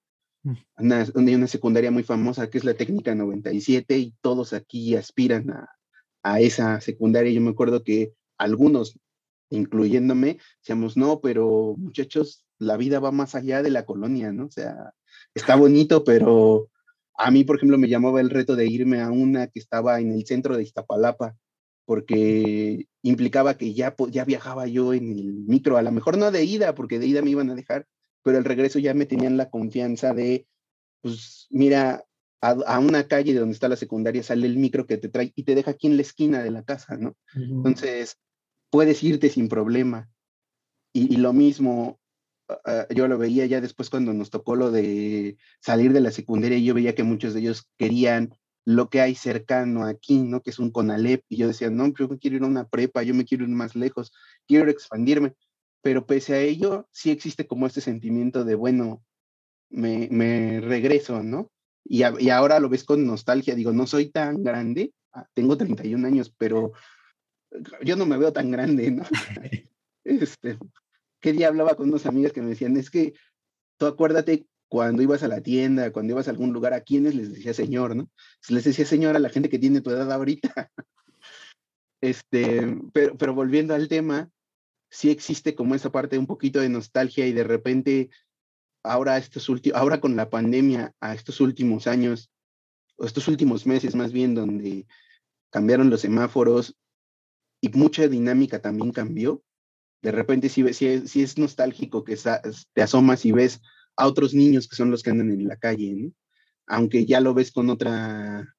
[0.44, 0.54] Mm.
[0.78, 5.50] Una, hay una secundaria muy famosa que es la técnica 97 y todos aquí aspiran
[5.50, 5.70] a,
[6.24, 7.32] a esa secundaria.
[7.32, 9.00] Yo me acuerdo que algunos,
[9.50, 14.46] incluyéndome, decíamos, no, pero muchachos, la vida va más allá de la colonia, ¿no?
[14.46, 14.94] O sea,
[15.34, 16.70] está bonito, pero
[17.18, 20.12] a mí, por ejemplo, me llamaba el reto de irme a una que estaba en
[20.12, 21.36] el centro de Iztapalapa,
[21.86, 26.44] porque implicaba que ya, ya viajaba yo en el micro, a lo mejor no de
[26.44, 27.88] ida, porque de ida me iban a dejar,
[28.24, 30.46] pero el regreso ya me tenían la confianza de,
[31.02, 32.06] pues mira,
[32.42, 35.56] a, una calle donde está la secundaria sale el micro que te trae y te
[35.56, 37.16] deja aquí en la esquina de la casa, ¿no?
[37.34, 38.18] Entonces,
[38.70, 40.10] puedes irte sin problema.
[40.94, 42.00] Y, y, lo mismo,
[42.50, 46.58] Ah, yo lo veía ya después cuando nos tocó lo de salir de la secundaria
[46.58, 48.34] y yo veía que muchos de ellos querían
[48.66, 50.42] lo que hay cercano aquí, ¿no?
[50.42, 51.24] Que es un CONALEP.
[51.30, 53.50] Y yo decía, no, yo me quiero ir a una prepa, yo me quiero ir
[53.50, 54.14] más lejos,
[54.46, 55.34] quiero expandirme.
[55.82, 59.04] Pero pese a ello, sí existe como este sentimiento de, bueno,
[59.70, 61.52] me, me regreso, ¿no?
[61.86, 63.56] Y, y, ahora lo ves con nostalgia.
[63.56, 66.74] Digo, no soy tan grande, ah, tengo 31 años, pero
[67.84, 69.04] yo no me veo tan grande, ¿no?
[70.04, 70.58] este,
[71.20, 73.14] qué día hablaba con unas amigas que me decían, es que
[73.78, 77.34] tú acuérdate cuando ibas a la tienda, cuando ibas a algún lugar, ¿a quiénes les
[77.34, 78.10] decía señor, no?
[78.50, 80.72] Les decía señor a la gente que tiene tu edad ahorita.
[82.02, 84.30] este, pero, pero volviendo al tema,
[84.90, 88.10] sí existe como esa parte un poquito de nostalgia y de repente,
[88.84, 92.30] ahora, estos ahora con la pandemia, a estos últimos años,
[92.98, 94.86] o estos últimos meses más bien, donde
[95.50, 96.76] cambiaron los semáforos
[97.62, 99.44] y mucha dinámica también cambió,
[100.02, 102.18] De repente si, si, si es nostálgico que
[102.74, 103.62] te asomas y ves
[103.96, 106.12] a otros niños que son los que andan en la calle, ¿no?
[106.68, 108.54] aunque ya lo ves con otra...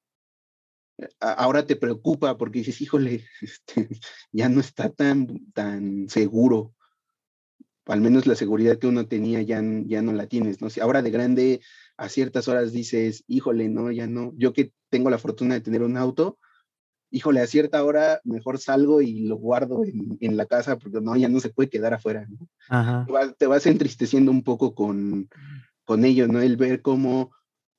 [1.21, 3.87] Ahora te preocupa porque dices, híjole, este,
[4.33, 6.75] ya no está tan, tan seguro.
[7.85, 10.69] Al menos la seguridad que uno tenía ya, ya no la tienes, ¿no?
[10.69, 11.61] Si ahora de grande
[11.95, 14.33] a ciertas horas dices, híjole, no, ya no.
[14.35, 16.37] Yo que tengo la fortuna de tener un auto,
[17.11, 21.29] híjole, a cierta hora mejor salgo y lo guardo en, la casa porque no, ya
[21.29, 22.27] no se puede quedar afuera.
[22.29, 23.05] ¿no?
[23.05, 25.29] Te, vas, te, vas, entristeciendo un poco con,
[25.85, 26.41] con ello, ¿no?
[26.41, 27.31] El ver cómo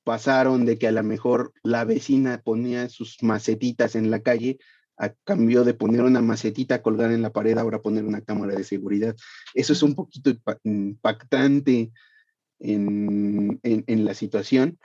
[0.03, 4.59] pasaron de que a lo mejor la vecina ponía sus macetitas en la calle
[4.97, 8.63] a cambio de poner una macetita colgada en la pared, ahora poner una cámara de
[8.63, 9.15] seguridad.
[9.53, 10.31] Eso es un poquito
[10.63, 11.91] impactante
[12.59, 14.77] en, en, la situación,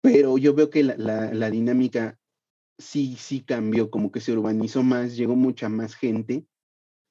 [0.00, 2.16] pero yo veo que la, la, la, dinámica
[2.78, 6.46] sí, sí cambió, como que se urbanizó más, llegó mucha más gente,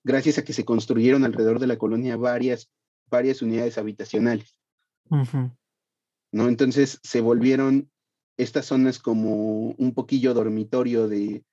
[0.04, 2.72] gracias a que se construyeron alrededor de la colonia varias,
[3.08, 4.56] varias unidades habitacionales.
[6.32, 6.48] ¿no?
[6.48, 7.90] Entonces se volvieron
[8.38, 11.44] estas zonas como un poquillo dormitorio de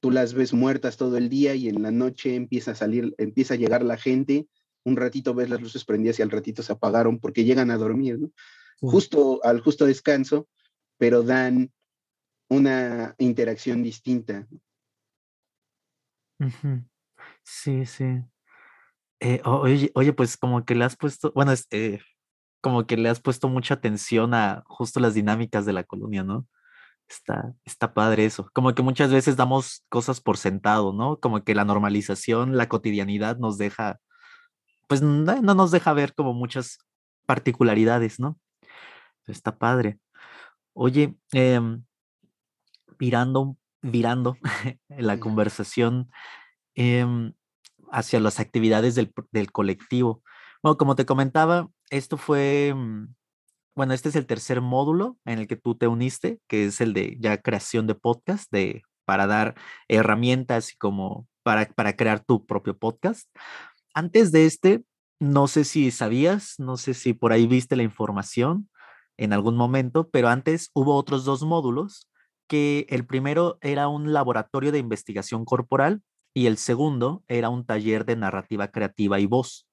[0.00, 3.54] tú las ves muertas todo el día y en la noche empieza a salir, empieza
[3.54, 4.48] a llegar la gente,
[4.84, 8.18] un ratito ves las luces prendidas y al ratito se apagaron porque llegan a dormir,
[8.18, 8.30] ¿no?
[8.80, 10.46] Justo al justo descanso,
[10.98, 11.72] pero dan
[12.48, 14.46] una interacción distinta.
[17.42, 18.22] Sí, sí.
[19.20, 22.00] Eh, oye, oye, pues como que le has puesto, bueno, eh,
[22.60, 26.46] como que le has puesto mucha atención a justo las dinámicas de la colonia, ¿no?
[27.08, 28.50] Está, está padre eso.
[28.54, 31.20] Como que muchas veces damos cosas por sentado, ¿no?
[31.20, 33.98] Como que la normalización, la cotidianidad nos deja,
[34.88, 36.78] pues no, nos deja ver como muchas
[37.26, 38.38] particularidades, ¿no?
[39.26, 39.98] Está padre.
[40.74, 41.84] Oye, em,
[42.98, 44.36] virando, virando
[44.88, 46.10] la conversación
[46.74, 47.32] em,
[47.90, 50.22] hacia las actividades del, del colectivo.
[50.62, 53.14] Bueno, como te comentaba, esto fue, mm,
[53.76, 56.92] bueno, este es el tercer módulo en el que tú te uniste, que es el
[56.92, 59.54] de ya creación de podcast, de, para dar
[59.88, 63.28] herramientas y como para, para crear tu propio podcast.
[63.94, 64.84] Antes de este,
[65.20, 68.68] no sé si sabías, no sé si por ahí viste la información
[69.16, 72.08] en algún momento, pero antes hubo otros dos módulos,
[72.48, 76.02] que el primero era un laboratorio de investigación corporal
[76.34, 79.66] y el segundo era un taller de narrativa creativa y voz.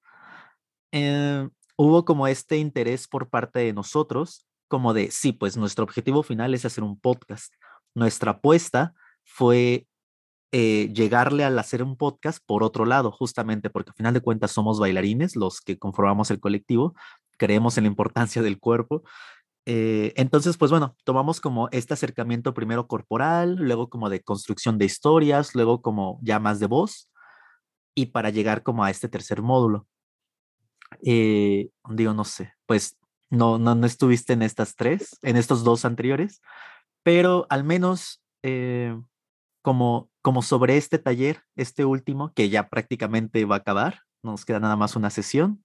[0.92, 6.22] Eh, hubo como este interés por parte de nosotros, como de, sí, pues nuestro objetivo
[6.22, 7.52] final es hacer un podcast.
[7.94, 9.86] Nuestra apuesta fue
[10.52, 14.52] eh, llegarle al hacer un podcast por otro lado, justamente porque al final de cuentas
[14.52, 16.94] somos bailarines, los que conformamos el colectivo,
[17.38, 19.02] creemos en la importancia del cuerpo.
[19.64, 24.86] Eh, entonces, pues bueno, tomamos como este acercamiento primero corporal, luego como de construcción de
[24.86, 27.08] historias, luego como ya más de voz,
[27.94, 29.86] y para llegar como a este tercer módulo.
[31.04, 32.98] Eh, digo, no sé, pues
[33.30, 36.40] no, no, no estuviste en estas tres, en estos dos anteriores,
[37.02, 38.96] pero al menos eh,
[39.62, 44.60] como, como sobre este taller, este último, que ya prácticamente va a acabar, nos queda
[44.60, 45.64] nada más una sesión,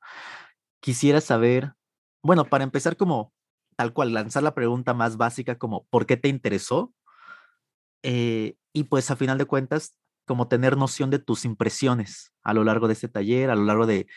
[0.81, 1.73] quisiera saber,
[2.23, 3.33] bueno, para empezar como
[3.77, 6.93] tal cual, lanzar la pregunta más básica como, ¿por qué te interesó?
[8.03, 12.65] Eh, y pues a final de cuentas, como tener noción de tus impresiones a lo
[12.65, 14.07] largo de este taller, a lo largo de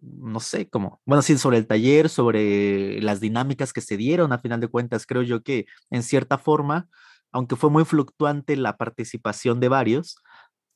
[0.00, 4.38] no sé, cómo, bueno, sí, sobre el taller, sobre las dinámicas que se dieron, a
[4.38, 6.88] final de cuentas, creo yo que en cierta forma,
[7.32, 10.18] aunque fue muy fluctuante la participación de varios,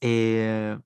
[0.00, 0.78] eh,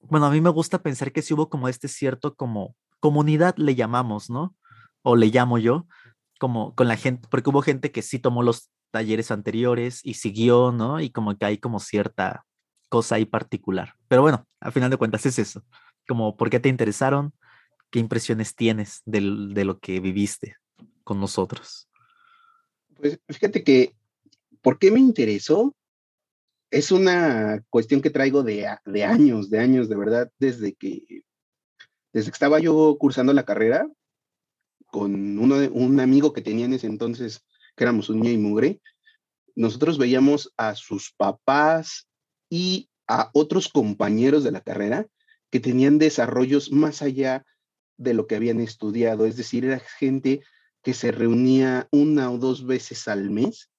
[0.00, 3.74] bueno, a mí me gusta pensar que sí hubo como este cierto como comunidad le
[3.74, 4.54] llamamos, ¿no?
[5.02, 5.86] O le llamo yo,
[6.38, 10.72] como con la gente, porque hubo gente que sí tomó los talleres anteriores y siguió,
[10.72, 11.00] ¿no?
[11.00, 12.44] Y como que hay como cierta
[12.88, 13.94] cosa ahí particular.
[14.08, 15.64] Pero bueno, a final de cuentas es eso,
[16.06, 17.34] como por qué te interesaron,
[17.90, 20.56] ¿Qué impresiones tienes de lo que viviste
[21.04, 21.88] con nosotros?
[22.94, 23.94] Pues fíjate que,
[24.60, 25.74] ¿por qué me interesó?
[26.70, 28.66] Es una cuestión que traigo de,
[29.06, 31.22] años, de años, de verdad, desde que,
[32.12, 33.88] desde que estaba yo cursando la carrera
[34.88, 37.44] con uno de, un amigo que tenía en ese entonces,
[37.76, 38.80] que éramos un niño y mugre,
[39.54, 42.08] nosotros veíamos a sus papás
[42.50, 45.06] y a otros compañeros de la carrera
[45.50, 47.44] que tenían desarrollos más allá
[47.96, 50.42] de lo que habían estudiado, es decir, era gente
[50.82, 53.70] que se reunía una o dos veces al mes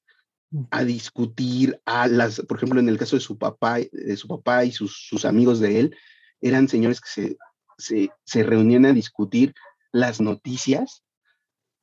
[0.72, 4.66] a discutir a las, por ejemplo, en el caso de su papá, de su papá
[4.66, 5.95] y sus, sus amigos de él,
[6.41, 7.38] eran señores que se,
[7.78, 9.53] se, se reunían a discutir
[9.91, 11.03] las noticias,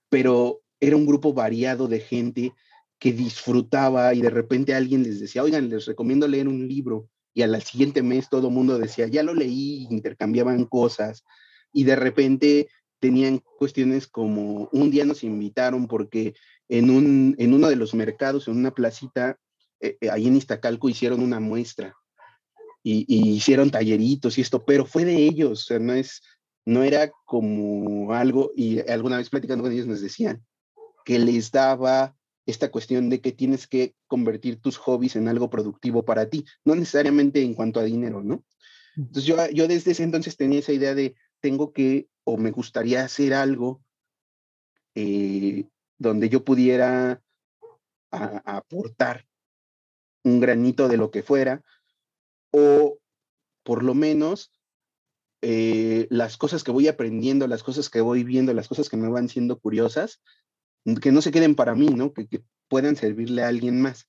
[0.08, 2.52] pero era un grupo variado de gente
[2.98, 7.42] que disfrutaba y de repente alguien les decía, oigan, les recomiendo leer un libro y
[7.42, 11.24] al siguiente mes todo el mundo decía, ya lo leí, intercambiaban cosas
[11.72, 16.34] y de repente tenían cuestiones como un día nos invitaron porque
[16.68, 19.38] en, un, en uno de los mercados, en una placita,
[19.80, 21.94] eh, eh, ahí en Iztacalco hicieron una muestra
[22.82, 26.22] y, hicieron talleritos y esto, pero fue de ellos, o sea, no, es,
[26.66, 30.44] no era como algo, y alguna vez platicando con ellos nos decían
[31.04, 36.04] que les daba esta cuestión de que tienes que convertir tus hobbies en algo productivo
[36.04, 38.44] para ti, no necesariamente en cuanto a dinero, ¿no?
[38.96, 43.04] Entonces yo, yo desde ese entonces tenía esa idea de tengo que o me gustaría
[43.04, 43.82] hacer algo
[44.94, 47.22] eh, donde yo pudiera
[48.10, 49.26] aportar
[50.24, 51.62] un granito de lo que fuera
[52.50, 52.98] o
[53.62, 54.50] por lo menos
[55.42, 59.08] eh, las cosas que voy aprendiendo, las cosas que voy viendo, las cosas que me
[59.08, 60.20] van siendo curiosas,
[61.00, 62.12] que no se queden para mí, ¿no?
[62.12, 64.08] Que, puedan servirle a alguien más.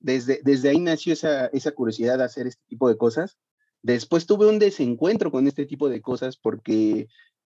[0.00, 3.36] Desde, desde ahí nació esa, esa curiosidad de hacer este tipo de cosas.
[3.82, 7.08] Después tuve un desencuentro con este tipo de cosas porque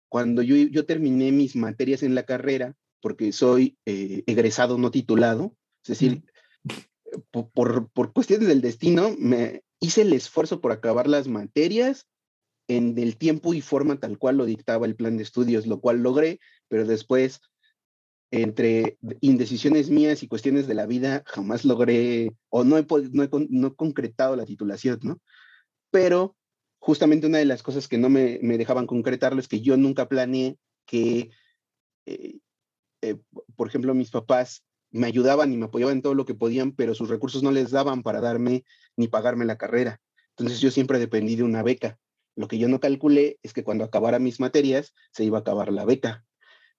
[0.08, 5.54] cuando yo, yo terminé mis materias en la carrera, porque soy eh, egresado no titulado,
[5.82, 6.24] es decir,
[7.30, 12.06] por, por, cuestiones del destino, me hice el esfuerzo por acabar las materias
[12.76, 16.02] en el tiempo y forma tal cual lo dictaba el plan de estudios, lo cual
[16.02, 17.40] logré, pero después
[18.32, 23.28] entre indecisiones mías y cuestiones de la vida, jamás logré o no he, no he,
[23.50, 25.20] no he concretado la titulación, ¿no?
[25.90, 26.34] Pero
[26.78, 30.08] justamente una de las cosas que no me, me dejaban concretarlo es que yo nunca
[30.08, 30.56] planeé
[30.86, 31.30] que,
[32.06, 32.38] eh,
[33.02, 33.16] eh,
[33.54, 36.94] por ejemplo, mis papás me ayudaban y me apoyaban en todo lo que podían, pero
[36.94, 38.64] sus recursos no les daban para darme
[38.96, 40.00] ni pagarme la carrera.
[40.30, 41.98] Entonces yo siempre dependí de una beca.
[42.34, 45.72] Lo que yo no calculé es que cuando acabara mis materias se iba a acabar
[45.72, 46.24] la beca.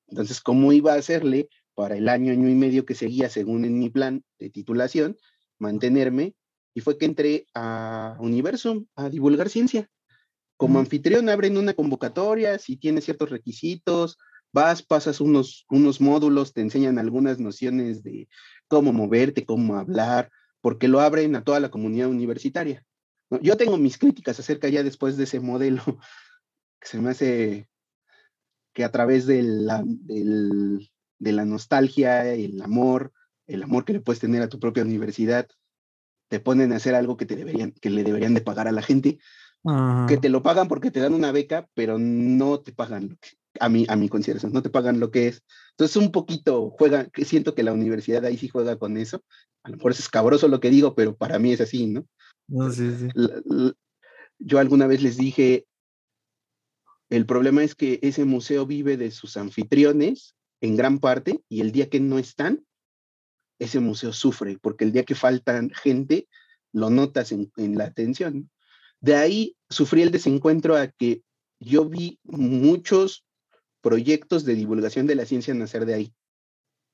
[0.08, 3.80] Entonces, ¿cómo iba a hacerle para el año, año y medio que seguía según en
[3.80, 5.18] mi plan de titulación,
[5.60, 6.36] mantenerme?
[6.74, 9.90] Y fue que entré a Universum a divulgar ciencia.
[10.58, 14.18] Como anfitrión abren una convocatoria, si tienes ciertos requisitos,
[14.54, 18.28] vas, pasas unos, unos módulos, te enseñan algunas nociones de
[18.68, 20.32] cómo moverte, cómo hablar,
[20.62, 22.86] porque lo abren a toda la comunidad universitaria.
[23.42, 25.84] Yo tengo mis críticas acerca ya después de ese modelo,
[26.80, 27.70] que se me hace
[28.74, 33.14] que a través de la, de la nostalgia, el amor,
[33.46, 35.48] el amor que le puedes tener a tu propia universidad,
[36.28, 38.82] te ponen a hacer algo que, te deberían, que le deberían de pagar a la
[38.82, 39.20] gente,
[40.08, 43.18] que te lo pagan porque te dan una beca, pero no te pagan
[43.64, 45.44] a mi, a mi consideración, no te pagan lo que es.
[45.72, 49.24] Entonces un poquito juega, siento que la universidad ahí sí juega con eso.
[49.64, 52.06] A lo mejor es escabroso lo que digo, pero para mí es así, ¿no?
[54.40, 55.66] yo alguna vez les dije,
[57.10, 61.72] el problema es que ese museo vive de sus anfitriones en gran parte y el
[61.72, 62.66] día que no están,
[63.60, 66.28] ese museo sufre, porque el día que faltan gente,
[66.74, 68.50] lo notas en, la atención.
[69.00, 71.22] De ahí sufrí el desencuentro a que
[71.60, 73.26] yo vi muchos
[73.84, 76.14] proyectos de divulgación de la ciencia nacer de ahí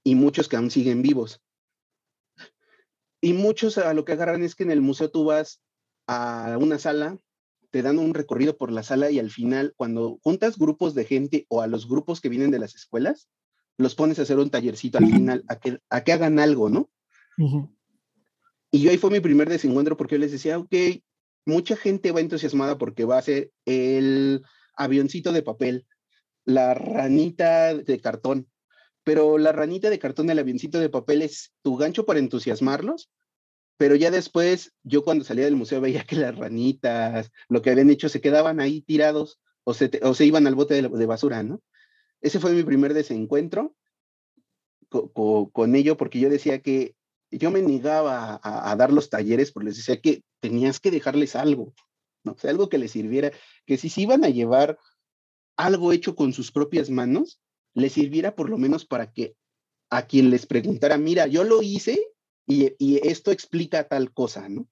[0.04, 1.42] y muchos que aún siguen vivos.
[3.22, 5.62] Y muchos a lo que agarran es que en el museo tú vas
[6.08, 7.18] a una sala
[7.72, 11.46] te dan un recorrido por la sala y al final, cuando juntas grupos de gente
[11.50, 13.30] o a los grupos que vienen de las escuelas,
[13.78, 16.90] los pones a hacer un tallercito al final, a que, a que hagan algo, ¿no?
[18.72, 20.74] Y yo ahí fue mi primer desencuentro porque yo les decía, ok,
[21.46, 24.44] mucha gente va entusiasmada porque va a ser el
[24.76, 25.86] avioncito de papel,
[26.50, 28.50] la ranita de cartón,
[29.04, 33.10] pero la ranita de cartón del avioncito de papel es tu gancho para entusiasmarlos
[33.80, 37.90] pero ya después, yo cuando salía del museo veía que las ranitas, lo que habían
[37.90, 39.90] hecho, se quedaban ahí tirados o se,
[40.26, 41.62] iban al bote de, basura, ¿no?
[42.20, 43.74] Ese fue mi primer desencuentro
[44.90, 46.94] con ello, porque yo decía que
[47.32, 51.74] yo me negaba a, dar los talleres, porque les decía que tenías que dejarles algo,
[52.26, 52.34] ¿no?
[52.34, 53.32] O sea, algo que les sirviera,
[53.66, 54.78] que si se iban a llevar
[55.60, 57.42] algo hecho con sus propias manos,
[57.74, 59.36] les sirviera por lo menos para que
[59.90, 62.00] a quien les preguntara, mira, yo lo hice
[62.48, 62.74] y,
[63.06, 64.70] esto explica tal cosa, ¿no?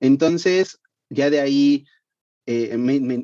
[0.00, 1.86] Entonces, ya de ahí,
[2.46, 2.76] eh,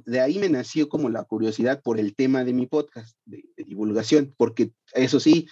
[0.07, 4.33] de ahí me nació como la curiosidad por el tema de mi podcast, de, divulgación,
[4.37, 5.49] porque eso sí,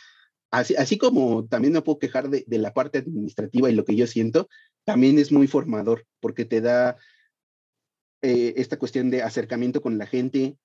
[0.52, 4.06] así, así, como también me puedo quejar de, la parte administrativa y lo que yo
[4.06, 4.48] siento,
[4.84, 6.96] también es muy formador, porque te da
[8.22, 10.56] eh, esta cuestión de acercamiento con la gente,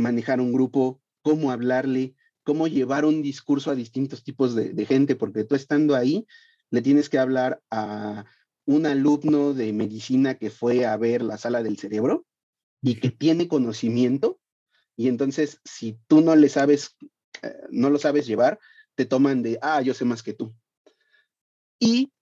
[0.00, 5.14] manejar un grupo, cómo hablarle, cómo llevar un discurso a distintos tipos de, de gente,
[5.14, 6.26] porque tú estando ahí,
[6.70, 8.24] le tienes que hablar a
[8.64, 12.24] un alumno de medicina que fue a ver la sala del cerebro
[12.82, 14.40] y que tiene conocimiento,
[14.96, 16.96] y entonces si tú no le sabes,
[17.42, 18.58] eh, no lo sabes llevar,
[18.94, 20.54] te toman de, ah, yo sé más que tú.
[21.78, 22.12] Y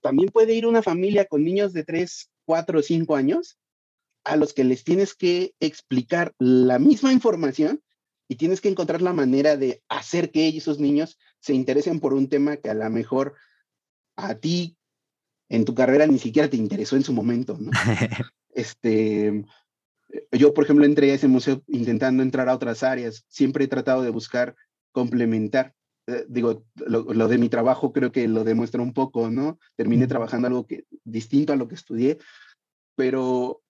[0.00, 3.58] también puede ir una familia con niños de 3, 4 o 5 años
[4.28, 7.82] a los que les tienes que explicar la misma información
[8.28, 12.28] y tienes que encontrar la manera de hacer que esos niños se interesen por un
[12.28, 13.34] tema que a lo mejor
[14.16, 14.76] a ti
[15.48, 17.70] en tu carrera ni siquiera te interesó en su momento, ¿no?
[18.50, 19.44] este,
[20.32, 23.24] yo, por ejemplo, entré a ese museo intentando entrar a otras áreas.
[23.28, 24.56] Siempre he tratado de buscar
[24.92, 25.74] complementar.
[26.06, 29.58] Eh, digo, lo, lo, de mi trabajo creo que lo demuestra un poco, ¿no?
[29.74, 32.18] Terminé trabajando algo que, distinto a lo que estudié,
[32.94, 33.62] pero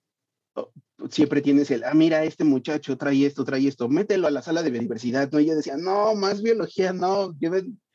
[1.10, 4.62] siempre tienes el, ah, mira, este muchacho trae esto, trae esto, mételo a la sala
[4.62, 5.40] de biodiversidad, ¿no?
[5.40, 7.34] Y decía, no, más biología, no,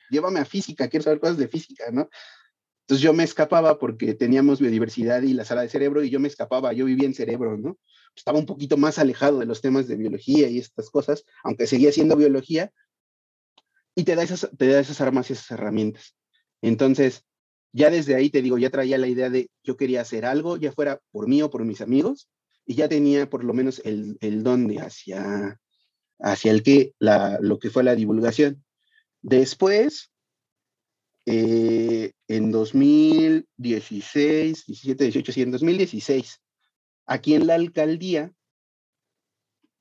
[0.10, 2.10] llévame a física, quiero saber cosas de física, ¿no?
[2.84, 6.28] Entonces yo me escapaba porque teníamos biodiversidad y la sala de cerebro y yo me
[6.28, 7.78] escapaba, yo vivía en cerebro, ¿no?
[8.16, 11.92] Estaba un poquito más alejado de los temas de biología y estas cosas, aunque seguía
[11.92, 12.72] siendo biología,
[13.96, 16.16] y te da esas, te da esas armas y esas herramientas.
[16.62, 17.24] Entonces,
[17.74, 20.72] ya desde ahí te digo, ya traía la idea de yo quería hacer algo, ya
[20.72, 22.30] fuera por mí o por mis amigos,
[22.66, 25.60] y ya tenía por lo menos el, el don de hacia,
[26.20, 28.64] hacia el que, la, lo que fue la divulgación.
[29.22, 30.12] Después,
[31.26, 36.42] eh, en 2016, 17, 18, sí, en 2016,
[37.06, 38.34] aquí en la alcaldía,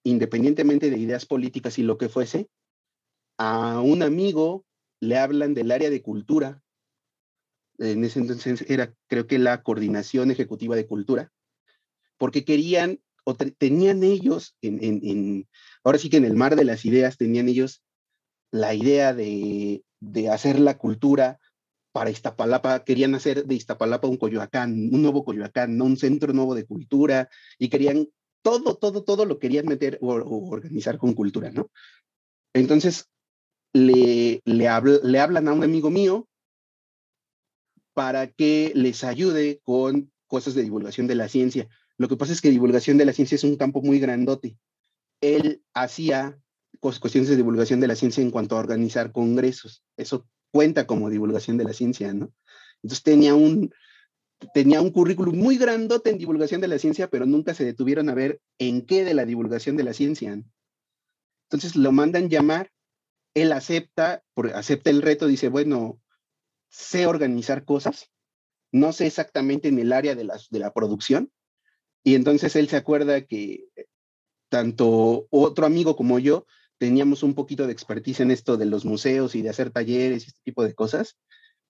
[0.04, 2.48] independientemente de ideas políticas y lo que fuese,
[3.38, 4.64] a un amigo
[5.00, 6.62] le hablan del área de cultura.
[7.78, 11.32] En ese entonces era, creo que la coordinación ejecutiva de cultura,
[12.22, 15.48] porque querían o tenían ellos, en, en, en,
[15.82, 17.82] ahora sí que en el mar de las ideas, tenían ellos
[18.52, 21.40] la idea de de hacer la cultura
[21.90, 25.84] para Iztapalapa, querían hacer de Iztapalapa un Coyoacán, un nuevo Coyoacán, ¿no?
[25.84, 28.08] un centro nuevo de cultura, y querían
[28.40, 30.12] todo, todo, todo lo querían meter o,
[30.48, 31.72] organizar con cultura, ¿no?
[32.54, 33.08] Entonces,
[33.72, 34.68] le, le,
[35.02, 36.28] le hablan a un amigo mío
[37.94, 41.68] para que les ayude con cosas de divulgación de la ciencia.
[42.02, 44.58] Lo que pasa es que divulgación de la ciencia es un campo muy grandote.
[45.20, 46.36] Él hacía
[46.80, 49.84] cuestiones de divulgación de la ciencia en cuanto a organizar congresos.
[49.96, 52.32] Eso cuenta como divulgación de la ciencia, ¿no?
[52.82, 53.72] Entonces tenía un,
[54.52, 58.14] tenía un currículum muy grandote en divulgación de la ciencia, pero nunca se detuvieron a
[58.14, 60.32] ver en qué de la divulgación de la ciencia.
[61.46, 62.72] Entonces lo mandan llamar,
[63.32, 64.24] él acepta,
[64.54, 66.00] acepta el reto, dice, bueno,
[66.68, 68.10] sé organizar cosas,
[68.72, 71.30] no sé exactamente en el área de la, de la producción,
[72.04, 73.68] y entonces él se acuerda que
[74.48, 76.46] tanto otro amigo como yo
[76.78, 80.26] teníamos un poquito de expertise en esto de los museos y de hacer talleres y
[80.28, 81.16] este tipo de cosas.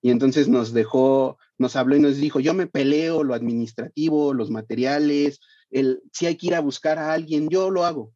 [0.00, 4.50] Y entonces nos dejó, nos habló y nos dijo, yo me peleo lo administrativo, los
[4.50, 5.38] materiales,
[5.70, 8.12] el, si hay que ir a buscar a alguien, yo lo hago.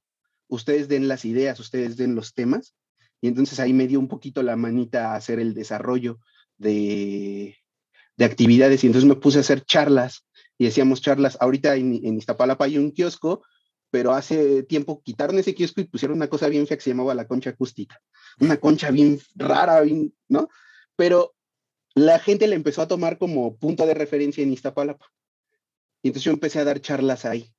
[0.48, 2.74] Ustedes den las ideas, ustedes den los temas.
[3.20, 6.18] Y entonces ahí me dio un poquito la manita a hacer el desarrollo
[6.56, 7.56] de,
[8.16, 10.25] de actividades y entonces me puse a hacer charlas
[10.59, 11.36] y hacíamos charlas.
[11.40, 13.42] Ahorita en, en Iztapalapa hay un kiosco
[13.90, 17.14] pero hace tiempo quitaron ese kiosco y pusieron una cosa bien fea que se llamaba
[17.14, 18.00] la concha acústica.
[18.40, 19.82] Una concha bien rara,
[20.28, 20.48] ¿no?
[20.96, 21.34] Pero
[21.94, 25.07] la gente le empezó a tomar como punto de referencia en Iztapalapa.
[26.02, 27.54] Y entonces yo empecé a dar charlas ahí.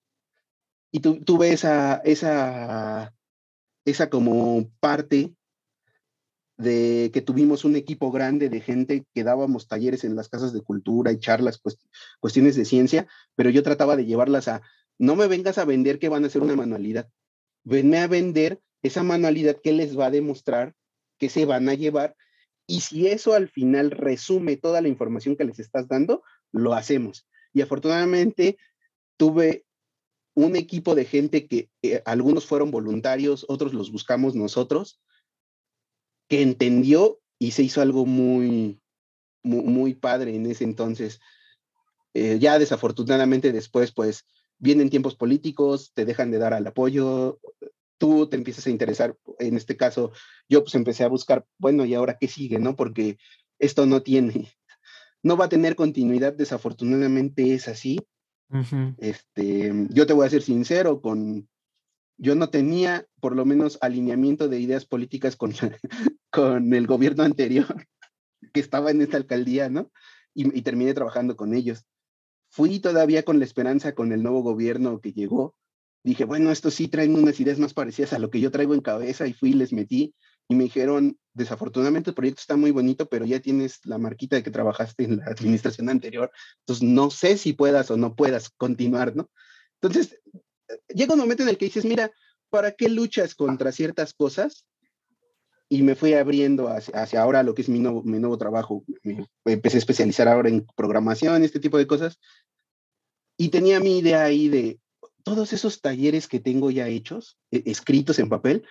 [0.91, 3.14] Y tu, tuve esa, esa,
[3.84, 5.34] esa como parte
[6.58, 10.62] de que tuvimos un equipo grande de gente que dábamos talleres en las casas de
[10.62, 11.62] cultura y charlas,
[12.20, 14.62] cuestiones de ciencia, pero yo trataba de llevarlas a
[14.99, 17.10] no me vengas a vender que van a hacer una manualidad.
[17.64, 20.74] Venme a vender esa manualidad que les va a demostrar
[21.20, 22.16] que se van a llevar.
[22.66, 27.28] Y si eso al final resume toda la información que les estás dando, lo hacemos.
[27.53, 28.58] Y afortunadamente
[29.18, 29.66] tuve
[30.34, 34.99] un equipo de gente que eh, algunos fueron voluntarios, otros los buscamos nosotros,
[36.28, 38.82] que entendió y se hizo algo muy,
[39.44, 41.20] muy, padre en ese entonces.
[42.14, 44.26] Eh, ya desafortunadamente después, pues
[44.58, 47.40] vienen tiempos políticos, te dejan de dar al apoyo,
[47.98, 50.12] tú te empiezas a interesar, en este caso,
[50.50, 52.76] yo pues empecé a buscar, bueno, ¿y ahora qué sigue, no?
[52.76, 53.18] Porque
[53.60, 54.52] esto no tiene,
[55.24, 58.00] no va a tener continuidad, desafortunadamente es así.
[58.98, 61.50] Este, yo te voy a ser sincero, con,
[62.18, 65.53] yo no tenía por lo menos alineamiento de ideas políticas con,
[66.32, 67.88] con el gobierno anterior
[68.53, 69.91] que estaba en esta alcaldía, ¿no?
[70.39, 71.84] y terminé trabajando con ellos
[72.49, 75.55] fui todavía con la esperanza con el nuevo gobierno que llegó.
[76.03, 78.82] Dije, bueno, estos sí traen unas ideas más parecidas a lo que yo traigo en
[78.82, 80.15] cabeza y fui y les metí
[80.47, 84.43] y me dijeron, desafortunadamente el proyecto está muy bonito, pero ya tienes la marquita de
[84.43, 89.15] que trabajaste en la administración anterior, entonces no sé si puedas o no puedas continuar,
[89.15, 89.30] ¿no?
[89.82, 90.18] Entonces,
[90.89, 92.11] llega un momento en el que dices, mira,
[92.49, 94.65] ¿para qué luchas contra ciertas cosas
[95.70, 98.84] y me fui abriendo hacia, hacia ahora lo que es mi nuevo, mi nuevo trabajo.
[99.03, 102.20] Me, empecé a especializar ahora en programación, este tipo de cosas.
[103.38, 104.80] Y tenía mi idea ahí de
[105.24, 108.65] todos esos talleres que tengo ya hechos, e, escritos en papel,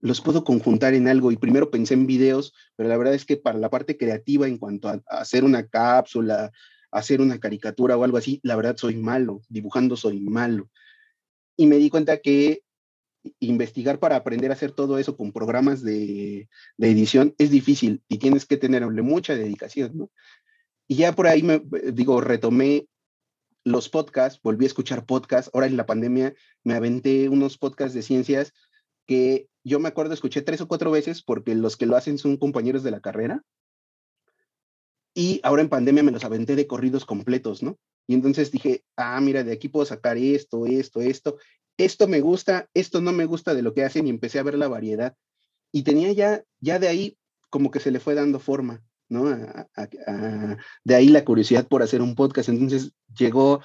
[0.00, 1.32] los puedo conjuntar en algo.
[1.32, 4.58] Y primero pensé en videos, pero la verdad es que para la parte creativa, en
[4.58, 6.52] cuanto a, a hacer una cápsula,
[6.90, 10.68] hacer una caricatura o algo así, la verdad soy malo, dibujando soy malo.
[11.56, 12.62] Y me di cuenta que
[13.40, 18.18] investigar para aprender a hacer todo eso con programas de, de edición es difícil y
[18.18, 20.10] tienes que tenerle mucha dedicación, ¿no?
[20.86, 22.86] Y ya por ahí me digo, retomé
[23.64, 25.50] los podcasts, volví a escuchar podcasts.
[25.54, 28.52] Ahora en la pandemia me aventé unos podcasts de ciencias
[29.06, 32.36] que yo me acuerdo escuché tres o cuatro veces porque los que lo hacen son
[32.36, 33.42] compañeros de la carrera.
[35.14, 37.78] Y ahora en pandemia me los aventé de corridos completos, ¿no?
[38.06, 41.38] Y entonces dije, ah, mira, de aquí puedo sacar esto, esto, esto.
[41.76, 44.56] Esto me gusta, esto no me gusta de lo que hacen y empecé a ver
[44.56, 45.16] la variedad.
[45.72, 47.18] Y tenía ya, ya de ahí
[47.50, 49.24] como que se le fue dando forma, ¿no?
[50.84, 52.48] de ahí la curiosidad por hacer un podcast.
[52.48, 53.60] Entonces llegó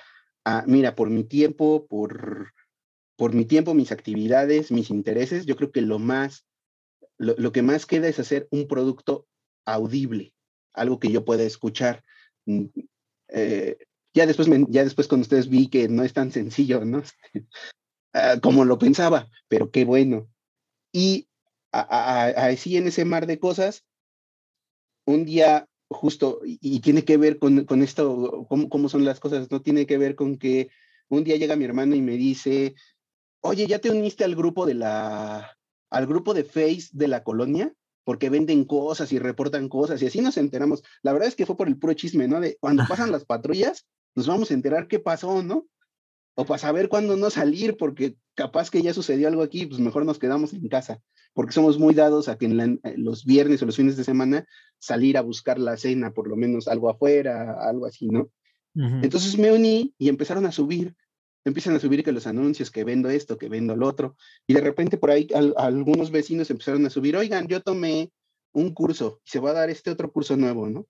[0.46, 2.54] a, mira, por mi tiempo, por,
[3.16, 6.46] por mi tiempo, mis actividades, mis intereses, yo creo que lo más,
[7.18, 9.28] lo, lo que más queda es hacer un producto
[9.66, 10.34] audible,
[10.74, 12.04] algo que yo pueda escuchar.
[12.46, 12.66] Mm,
[13.30, 13.78] eh,
[14.14, 17.04] ya después, ya después con ustedes vi que no es tan sencillo, ¿no?
[18.12, 20.28] Ah, como lo pensaba, pero qué bueno.
[20.92, 21.28] Y
[21.72, 23.86] así en ese mar de cosas,
[25.06, 29.52] un día justo, y, tiene que ver con, con esto, cómo, cómo, son las cosas,
[29.52, 30.70] no tiene que ver con que
[31.08, 32.74] un día llega mi hermano y me dice,
[33.42, 35.56] oye, ¿ya te uniste al grupo de la,
[35.92, 37.72] al grupo de Face de la colonia?
[38.10, 40.84] porque venden cosas y reportan cosas y así nos enteramos.
[41.04, 42.40] La verdad es que fue por el puro chisme, ¿no?
[42.40, 43.86] De cuando pasan las patrullas,
[44.16, 45.68] nos vamos a enterar qué pasó, ¿no?
[46.36, 50.06] O para saber cuándo no salir, porque capaz que ya sucedió algo aquí, pues mejor
[50.06, 51.02] nos quedamos en casa,
[51.34, 54.46] porque somos muy dados a que en eh, los viernes o los fines de semana
[54.80, 58.32] salir a buscar la cena, por lo menos algo afuera, algo así, ¿no?
[58.76, 60.96] Entonces me uní y empezaron a subir
[61.46, 64.16] empiezan a subir que los anuncios, que vendo esto, que vendo lo otro,
[64.48, 68.12] y de repente por ahí algunos vecinos empezaron a subir, oigan, yo tomé
[68.52, 70.88] un curso y se va a dar este otro curso nuevo, ¿no?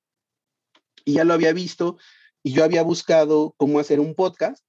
[1.05, 1.97] Y ya lo había visto
[2.43, 4.63] y yo había buscado cómo hacer un podcast,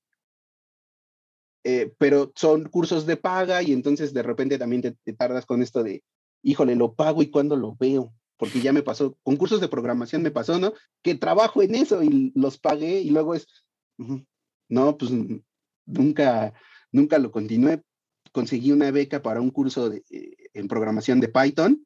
[1.64, 5.82] eh, pero son cursos de paga y entonces de repente también te, tardas con esto
[5.82, 6.02] de,
[6.42, 10.22] híjole, lo pago y cuándo lo veo, porque ya me pasó, con cursos de programación
[10.22, 10.72] me pasó, ¿no?
[11.02, 13.46] Que trabajo en eso y los pagué y luego es,
[14.68, 15.10] no, pues
[15.84, 16.54] nunca,
[16.92, 17.82] nunca lo continué.
[18.32, 21.84] Conseguí una beca para un curso de, eh, en programación de Python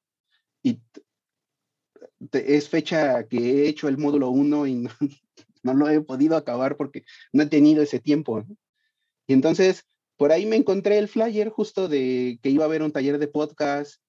[0.63, 0.81] y
[2.33, 4.89] es fecha que he hecho el módulo 1 y
[5.73, 8.45] lo he podido acabar porque no he tenido ese tiempo.
[9.27, 9.85] Y entonces,
[10.17, 13.29] por ahí me encontré el flyer justo de que iba a haber un taller de
[13.29, 14.03] podcast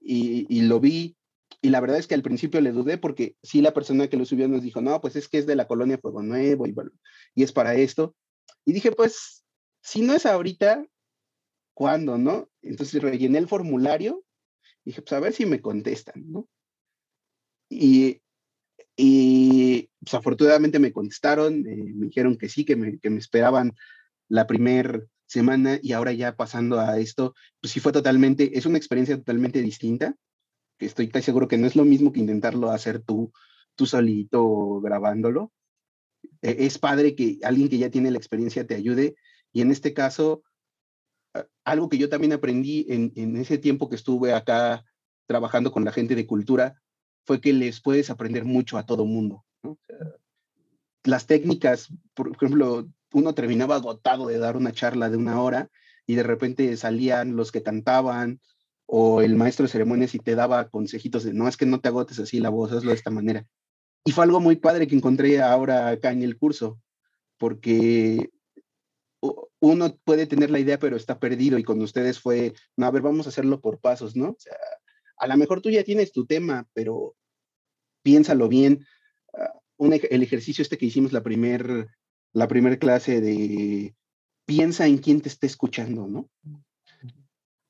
[0.00, 1.16] y, lo vi.
[1.60, 4.24] Y la verdad es que al principio le dudé porque sí la persona que lo
[4.24, 6.74] subió nos dijo, no, pues es que es de la colonia Fuego Nuevo y,
[7.34, 8.14] y es para esto.
[8.64, 9.44] Y dije, pues,
[9.82, 10.86] si no es ahorita,
[11.74, 12.48] ¿cuándo, no?
[12.62, 14.24] Entonces rellené el formulario
[14.84, 16.48] y dije, pues a ver si me contestan, ¿no?
[17.68, 18.22] Y,
[18.96, 23.72] y pues, afortunadamente me contestaron, eh, me dijeron que sí, que me, que me esperaban
[24.28, 28.78] la primera semana y ahora ya pasando a esto, pues sí fue totalmente, es una
[28.78, 30.14] experiencia totalmente distinta,
[30.78, 33.32] que estoy casi seguro que no es lo mismo que intentarlo hacer tú,
[33.74, 35.52] tú solito grabándolo,
[36.42, 39.16] e, es padre que alguien que ya tiene la experiencia te ayude
[39.52, 40.42] y en este caso,
[41.64, 44.84] algo que yo también aprendí en, ese tiempo que estuve acá
[45.26, 46.82] trabajando con la gente de cultura
[47.24, 49.44] fue que les puedes aprender mucho a todo mundo.
[51.04, 55.70] las técnicas, por ejemplo, uno terminaba agotado de dar una charla de una hora
[56.06, 58.40] y de repente salían los que cantaban
[58.86, 61.88] o el maestro de ceremonias y te daba consejitos de no es que no te
[61.88, 63.46] agotes así la voz, hazlo de esta manera.
[64.04, 66.78] Y fue algo muy padre que encontré ahora acá en el curso,
[67.38, 68.30] porque
[69.60, 73.00] uno puede tener la idea, pero está perdido y con ustedes fue, no, a ver,
[73.00, 74.30] vamos a hacerlo por pasos, ¿no?
[74.30, 74.56] O sea,
[75.16, 77.14] a lo mejor tú ya tienes tu tema, pero
[78.02, 78.86] piénsalo bien.
[79.32, 81.88] Ah, el ejercicio este que hicimos la primer,
[82.32, 83.94] la primer clase de
[84.44, 86.28] piensa en quién te está escuchando, ¿no?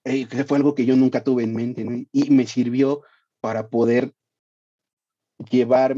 [0.04, 2.04] Eh, fue algo que yo nunca tuve en mente, ¿no?
[2.12, 3.02] Y me sirvió
[3.40, 4.12] para poder
[5.50, 5.96] llevar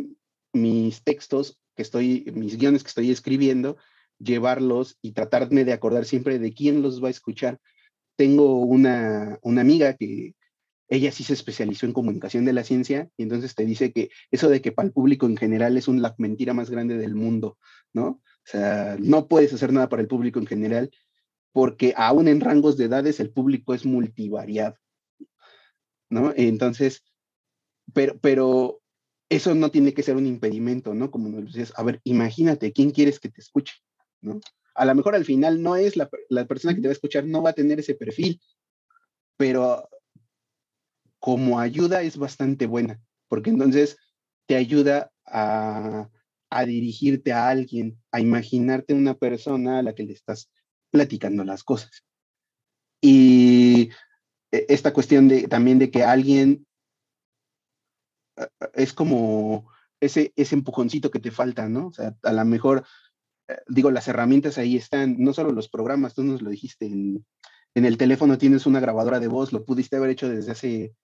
[0.53, 3.77] mis textos que estoy, mis guiones que estoy escribiendo,
[4.19, 7.59] llevarlos y tratarme de acordar siempre de quién los va a escuchar.
[8.17, 10.35] Tengo una, una amiga que
[10.89, 14.49] ella sí se especializó en comunicación de la ciencia y entonces te dice que eso
[14.49, 17.59] de que para el público en general es una mentira más grande del mundo,
[17.93, 18.07] ¿no?
[18.07, 20.91] O sea, no puedes hacer nada para el público en general
[21.53, 24.77] porque aún en rangos de edades el público es multivariado.
[26.11, 26.33] ¿no?
[26.37, 27.05] Entonces,
[27.93, 28.81] pero, pero
[29.29, 31.11] eso no tiene que ser un impedimento, ¿no?
[31.11, 33.75] Como nos decías, a ver, imagínate, ¿quién quieres que te escuche?
[34.21, 34.41] ¿No?
[34.75, 37.25] A lo mejor al final no es la, la persona que te va a escuchar,
[37.25, 38.41] no va a tener ese perfil,
[39.37, 39.89] pero
[41.19, 43.97] como ayuda es bastante buena, porque entonces
[44.47, 46.09] te ayuda a,
[46.67, 50.51] dirigirte a alguien, a imaginarte una persona a la que le estás
[50.91, 52.05] platicando las cosas.
[53.03, 53.91] Y
[54.51, 56.67] e, esta cuestión de también de que alguien
[58.73, 61.89] es como ese, ese empujoncito que te falta, ¿no?
[61.89, 62.87] O sea, a lo mejor,
[63.49, 67.27] eh, digo, las herramientas ahí están, no solo los programas, tú nos lo dijiste, en,
[67.75, 70.95] en el teléfono tienes una grabadora de voz, lo pudiste haber hecho desde hace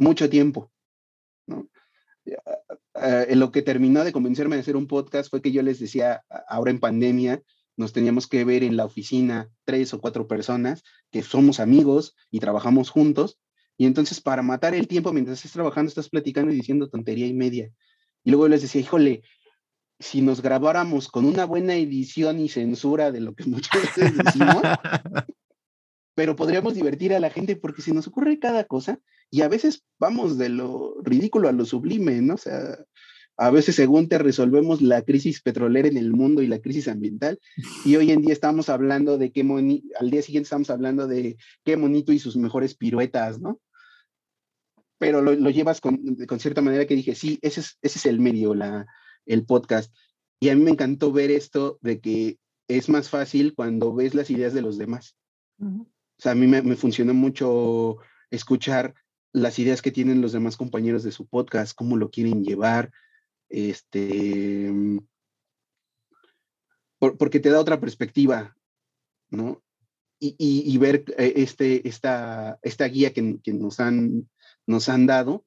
[0.00, 0.72] mucho tiempo,
[1.46, 1.68] ¿no?
[2.24, 6.22] Eh, lo que terminó de convencerme de hacer un podcast fue que yo les decía,
[6.48, 7.42] ahora en pandemia,
[7.76, 12.40] nos teníamos que ver en la oficina tres o cuatro personas que somos amigos y
[12.40, 13.38] trabajamos juntos.
[13.78, 17.32] Y entonces para matar el tiempo mientras estás trabajando, estás platicando y diciendo tontería y
[17.32, 17.70] media.
[18.22, 19.22] Y luego les decía, híjole,
[19.98, 24.62] si nos grabáramos con una buena edición y censura de lo que muchas veces decimos,
[26.14, 29.00] pero podríamos divertir a la gente porque se nos ocurre cada cosa
[29.30, 32.34] y a veces vamos de lo ridículo a lo sublime, ¿no?
[32.34, 32.78] O sea,
[33.36, 37.38] a veces según te resolvemos la crisis petrolera en el mundo y la crisis ambiental
[37.86, 41.38] y hoy en día estamos hablando de qué monito, al día siguiente estamos hablando de
[41.64, 43.60] qué monito y sus mejores piruetas, ¿no?
[44.98, 48.20] Pero lo, llevas con, con, cierta manera que dije, sí, ese es, ese es el
[48.20, 48.86] medio, la,
[49.24, 49.94] el podcast.
[50.38, 54.28] Y a mí me encantó ver esto de que es más fácil cuando ves las
[54.28, 55.16] ideas de los demás.
[55.58, 55.86] O
[56.18, 57.96] sea, a mí me, me funcionó mucho
[58.30, 58.94] escuchar
[59.32, 62.90] las ideas que tienen los demás compañeros de su podcast, cómo lo quieren llevar,
[63.48, 64.72] este,
[66.98, 68.56] porque te da otra perspectiva,
[69.30, 69.62] ¿no?
[70.18, 74.28] Y, y, ver eh, este, esta, esta guía que, que, nos, han,
[74.66, 75.46] nos han dado,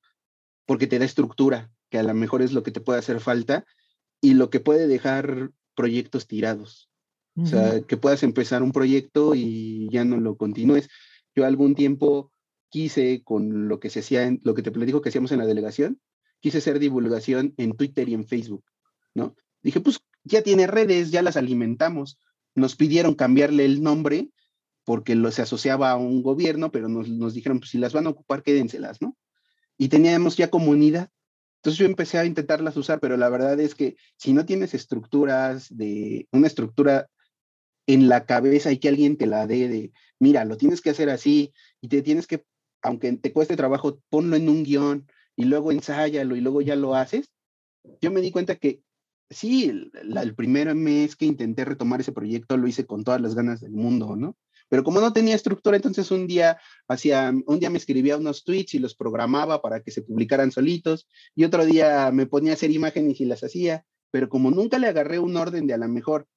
[0.65, 3.67] porque te da estructura, que a lo mejor es lo que te puede hacer falta
[4.19, 6.89] y lo que puede dejar proyectos tirados.
[7.35, 10.89] O sea, que puedas empezar un proyecto y ya no lo continúes.
[11.35, 12.32] Yo algún tiempo
[12.73, 15.45] quise con lo que se hacía, en, lo que te platico que hacíamos en la
[15.45, 16.01] delegación,
[16.39, 18.65] quise hacer divulgación en Twitter y en Facebook,
[19.13, 19.35] ¿no?
[19.61, 22.17] Dije, pues ya tiene redes, ya las alimentamos.
[22.55, 24.29] Nos pidieron cambiarle el nombre
[24.85, 28.07] porque lo, se asociaba a un gobierno, pero nos, nos dijeron, pues si las van
[28.07, 29.15] a ocupar, quédenselas, ¿no?
[29.77, 31.11] Y teníamos ya comunidad.
[31.57, 35.67] Entonces yo empecé a intentarlas usar, pero la verdad es que si no tienes estructuras
[35.69, 37.07] de una estructura
[37.85, 41.11] en la cabeza y que alguien te la dé de, mira, lo tienes que hacer
[41.11, 42.45] así y te tienes que
[42.83, 46.95] aunque te cueste trabajo, ponlo en un guion y luego ensáyalo y luego ya lo
[46.95, 47.31] haces.
[48.01, 48.81] Yo me di cuenta que
[49.29, 53.61] sí, el, primer mes que intenté retomar ese proyecto lo hice con todas las ganas
[53.61, 54.37] del mundo, ¿no?
[54.69, 56.57] Pero como no tenía estructura, entonces un día
[56.87, 61.07] hacía, un día me escribía unos tweets y los programaba para que se publicaran solitos
[61.35, 64.87] y otro día me ponía a hacer imágenes y las hacía, pero como nunca le
[64.87, 66.27] agarré un orden de a lo mejor,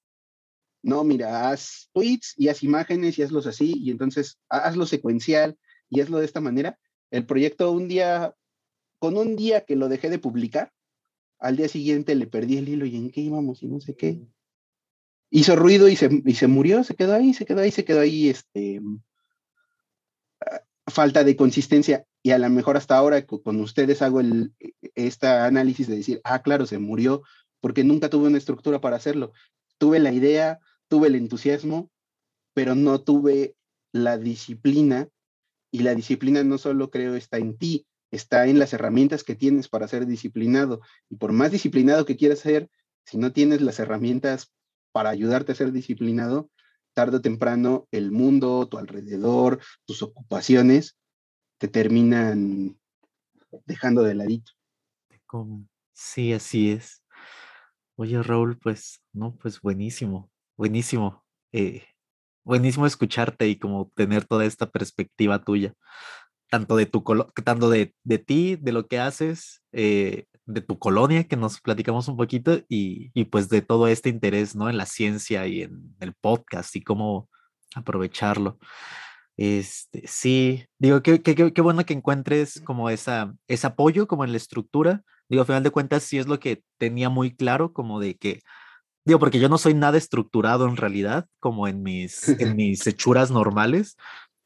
[0.83, 5.57] no, mira, haz tweets y haz imágenes y hazlos así y entonces hazlo secuencial
[5.89, 6.79] y es lo de esta manera.
[7.11, 8.35] El proyecto un día,
[8.99, 10.73] con un día que lo dejé de publicar,
[11.39, 14.27] al día siguiente le perdí el hilo y en qué íbamos y no sé qué.
[15.31, 18.01] Hizo ruido y se, y se murió, se quedó ahí, se quedó ahí, se quedó
[18.01, 18.81] ahí, este,
[20.41, 22.07] ah, falta de consistencia.
[22.23, 24.53] Y a lo mejor hasta ahora con ustedes hago el,
[24.95, 27.23] este análisis de decir, ah, claro, se murió
[27.61, 29.33] porque nunca tuve una estructura para hacerlo.
[29.79, 31.91] Tuve la idea, tuve el entusiasmo,
[32.55, 33.57] pero no tuve
[33.93, 35.09] la disciplina
[35.77, 39.69] y la disciplina no solo creo está en ti, está en las herramientas que tienes
[39.69, 40.81] para ser disciplinado.
[41.11, 42.71] Y por más disciplinado que quieras ser,
[43.05, 44.55] si no tienes las herramientas
[44.91, 46.49] para ayudarte a ser disciplinado,
[46.95, 50.97] tarde o temprano el mundo, tu alrededor, tus ocupaciones,
[51.59, 52.79] te terminan
[53.67, 54.53] dejando de ladito.
[55.93, 57.05] Sí, así es.
[57.97, 61.23] Oye, Raúl, pues, no, pues buenísimo, buenísimo.
[61.53, 61.85] Eh,
[62.47, 65.75] buenísimo escucharte y como tener toda esta perspectiva tuya,
[66.49, 67.05] tanto de tu
[67.45, 72.07] tanto de, de ti, de lo que haces, eh, de tu colonia, que nos platicamos
[72.09, 74.71] un poquito, y, y, pues de todo este interés, ¿no?
[74.71, 77.29] En la ciencia y en el podcast y cómo
[77.75, 78.59] aprovecharlo.
[79.37, 84.31] Este, sí, digo, qué, qué, qué bueno que encuentres como esa, ese apoyo como en
[84.31, 85.03] la estructura.
[85.29, 88.41] Digo, a final de cuentas, sí es lo que tenía muy claro, como de que
[89.07, 93.31] Digo, porque yo no soy nada estructurado en realidad, como en mis, en mis hechuras
[93.31, 93.97] normales.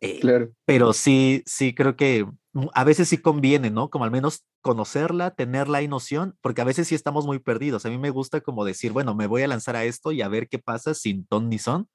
[0.02, 0.50] Eh, claro.
[0.66, 3.88] Pero sí, sí creo que mm, a veces sí conviene, ¿no?
[3.90, 7.86] Como al menos conocerla, tenerla y noción, porque a veces sí estamos muy perdidos.
[7.86, 10.28] A mí me gusta como decir, bueno, me voy a lanzar a esto y a
[10.28, 11.88] ver qué pasa sin ton ni son.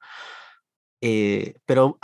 [1.02, 2.00] eh, pero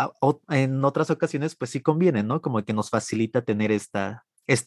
[0.49, 2.41] en otras ocasiones pues sí conviene, ¿no?
[2.41, 4.25] Como que nos facilita tener esta,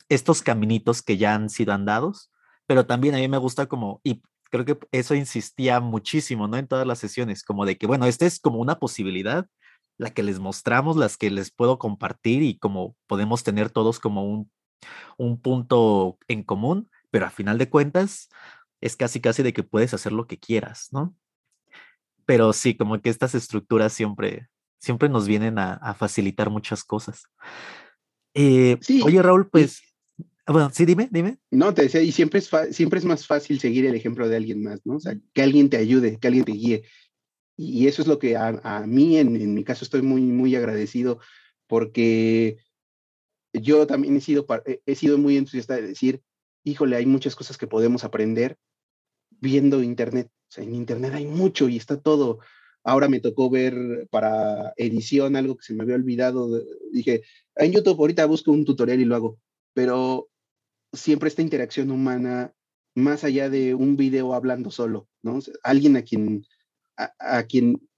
[0.08, 2.32] estos caminitos que ya han sido andados,
[2.66, 4.22] pero también a mí me gusta como, y
[4.54, 6.56] creo que eso insistía muchísimo, ¿no?
[6.56, 9.48] En todas las sesiones, como de que, bueno, esta es como una posibilidad,
[9.98, 14.24] la que les mostramos, las que les puedo compartir y como podemos tener todos como
[14.24, 14.50] un,
[15.18, 18.28] un punto en común, pero a final de cuentas
[18.80, 21.16] es casi casi de que puedes hacer lo que quieras, ¿no?
[22.24, 24.48] Pero sí, como que estas estructuras siempre,
[24.78, 27.24] siempre nos vienen a, facilitar muchas cosas.
[28.34, 29.82] Eh, oye, Raúl, pues,
[30.46, 31.38] bueno, sí, dime, dime.
[31.50, 34.62] No, te decía, y siempre es, siempre es más fácil seguir el ejemplo de alguien
[34.62, 34.96] más, ¿no?
[34.96, 36.84] O sea, que alguien te ayude, que alguien te guíe.
[37.56, 41.20] Y eso es lo que a, mí, en, mi caso, estoy muy, muy agradecido
[41.66, 42.58] porque
[43.52, 44.46] yo también he sido,
[44.86, 46.20] he sido muy entusiasta de decir,
[46.64, 48.58] híjole, hay muchas cosas que podemos aprender
[49.30, 50.30] viendo Internet.
[50.30, 52.40] O sea, en Internet hay mucho y está todo.
[52.82, 56.60] Ahora me tocó ver para edición algo que se me había olvidado.
[56.92, 57.22] Dije,
[57.56, 59.38] en YouTube ahorita busco un tutorial y lo hago.
[59.72, 60.28] Pero
[60.94, 62.54] siempre esta interacción humana,
[62.94, 65.38] más allá de un video hablando solo, ¿no?
[65.62, 66.44] alguien a quien
[66.96, 67.88] a, quien,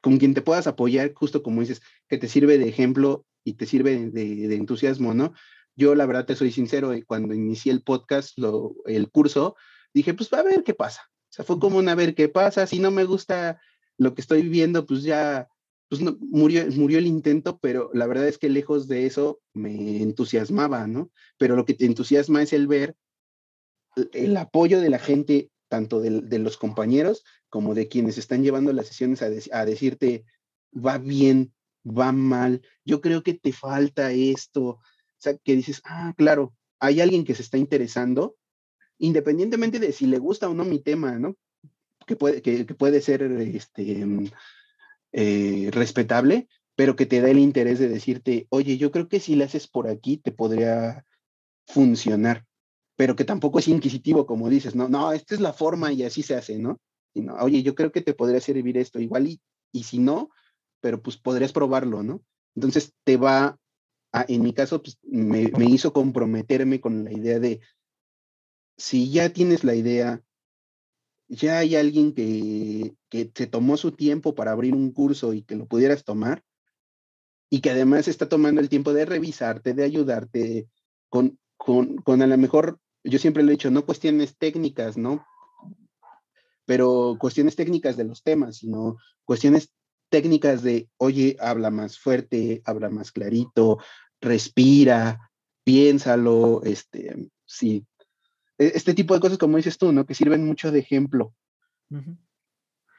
[0.00, 3.66] con quien te puedas apoyar, justo como dices, que te sirve de ejemplo y te
[3.66, 5.32] sirve de, entusiasmo, ¿no?
[5.76, 9.56] Yo la verdad te soy sincero, eh, cuando inicié el podcast, lo, el curso,
[9.94, 11.02] dije, pues a ver qué pasa.
[11.30, 13.60] O sea, fue como una a ver qué pasa, si no me gusta
[13.96, 15.48] lo que estoy viviendo, pues ya,
[15.90, 20.86] pues murió, murió el intento, pero la verdad es que lejos de eso me entusiasmaba,
[20.86, 21.10] ¿no?
[21.36, 22.96] Pero lo que te entusiasma es el ver
[24.12, 28.72] el apoyo de la gente, tanto de, de los compañeros como de quienes están llevando
[28.72, 30.24] las sesiones a, decirte,
[30.72, 31.52] va bien,
[31.84, 34.80] va mal, yo creo que te falta esto, o
[35.18, 38.36] sea, que dices, ah, claro, hay alguien que se está interesando,
[38.98, 41.36] independientemente de si le gusta o no mi tema, ¿no?
[42.06, 44.06] Que puede, que, puede ser este,
[45.12, 49.36] eh, respetable, pero que te da el interés de decirte, oye, yo creo que si
[49.36, 51.04] le haces por aquí te podría
[51.66, 52.46] funcionar,
[52.96, 56.22] pero que tampoco es inquisitivo, como dices, no, no, esta es la forma y así
[56.22, 56.78] se hace, ¿no?
[57.40, 59.40] oye, yo creo que te podría servir esto igual y,
[59.72, 60.30] y si no,
[60.80, 62.22] pero pues podrías probarlo, ¿no?
[62.54, 63.58] Entonces te va,
[64.28, 67.60] en mi caso, pues me, me hizo comprometerme con la idea de,
[68.76, 70.22] si ya tienes la idea,
[71.30, 75.56] ya hay alguien que, que se tomó su tiempo para abrir un curso y que
[75.56, 76.42] lo pudieras tomar,
[77.48, 80.68] y que además está tomando el tiempo de revisarte, de ayudarte
[81.08, 85.24] con, con, con a lo mejor, yo siempre lo he dicho, no cuestiones técnicas, ¿no?
[86.70, 89.72] pero cuestiones técnicas de los temas, sino cuestiones
[90.08, 93.78] técnicas de, oye, habla más fuerte, habla más clarito,
[94.20, 95.32] respira,
[95.64, 97.84] piénsalo, este, sí.
[98.60, 100.04] E, este tipo de cosas, como dices tú, ¿no?
[100.04, 101.34] Que sirven mucho de ejemplo.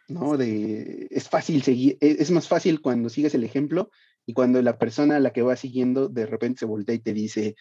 [0.09, 0.35] ¿No?
[0.35, 3.91] De, es fácil seguir, e, es más fácil cuando sigues el ejemplo
[4.25, 7.13] y cuando la persona a la que va siguiendo de repente se voltea y te
[7.13, 7.55] dice,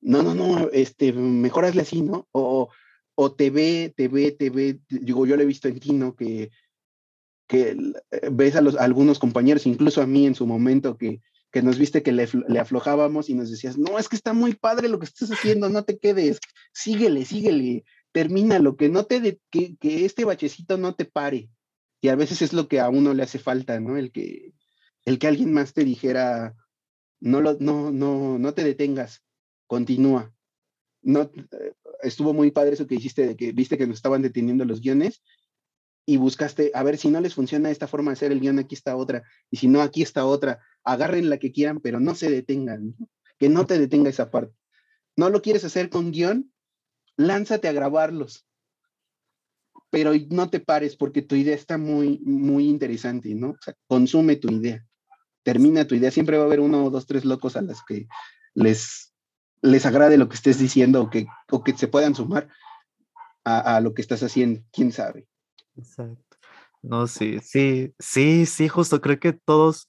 [0.00, 2.28] no, no, no, este, mejor hazle así, ¿no?
[2.32, 2.70] O,
[3.16, 6.14] o te ve, te ve, te ve, digo, yo lo he visto en ti, ¿no?
[6.14, 6.50] Que,
[7.48, 7.76] que
[8.12, 11.78] eh, ves a, los, algunos compañeros, incluso a mí en su momento, que, que nos
[11.78, 14.98] viste que le, le, aflojábamos y nos decías, no, es que está muy padre lo
[14.98, 16.40] que estás haciendo, no te quedes,
[16.72, 21.50] síguele, síguele, termina lo que no te, que, que, este bachecito no te pare.
[22.00, 23.96] Y a veces es lo que a uno le hace falta, ¿no?
[23.96, 24.52] El que,
[25.04, 26.54] el que alguien más te dijera,
[27.20, 29.22] no, lo, no, no, no te detengas,
[29.66, 30.32] continúa.
[31.02, 31.30] No,
[32.02, 35.22] estuvo muy padre eso que hiciste, de que viste que nos estaban deteniendo los guiones
[36.08, 38.74] y buscaste, a ver, si no les funciona esta forma de hacer el guion, aquí
[38.74, 40.58] está otra, y si no, aquí está otra,
[40.92, 42.96] agarren la que quieran, pero no se detengan,
[43.38, 44.54] que no te detenga esa parte.
[45.16, 46.52] No lo quieres hacer con guion,
[47.16, 48.46] lánzate a grabarlos,
[49.90, 53.56] pero no te pares porque tu idea está muy, muy interesante, ¿no?
[53.86, 54.86] Consume tu idea,
[55.42, 58.06] termina tu idea, siempre va a haber uno dos, tres locos a las que
[58.54, 59.08] les
[59.62, 62.48] les agrade lo que estés diciendo o que, o que se puedan sumar
[63.44, 65.26] a, lo que estás haciendo, quién sabe.
[65.74, 66.36] Exacto.
[66.82, 69.88] No, sí, sí, sí, sí, justo creo que todos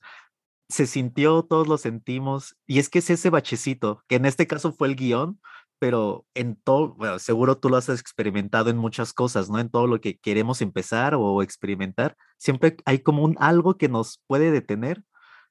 [0.70, 4.72] se sintió, todos lo sentimos, y es que es ese bachecito, que en este caso
[4.72, 5.40] fue el guion,
[5.80, 9.60] pero en todo, bueno, seguro tú lo has experimentado en muchas cosas, ¿no?
[9.60, 14.22] En todo lo que queremos empezar o experimentar, siempre hay como un algo que nos
[14.28, 15.04] puede detener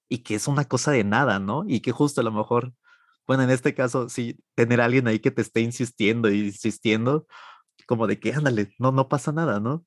[0.09, 1.65] y que es una cosa de nada, ¿no?
[1.67, 2.75] Y que justo a lo mejor
[3.29, 7.27] bueno, en este caso, sí, tener a alguien ahí que te esté insistiendo y insistiendo,
[7.87, 9.85] como de que, ándale, no, no pasa nada, ¿no?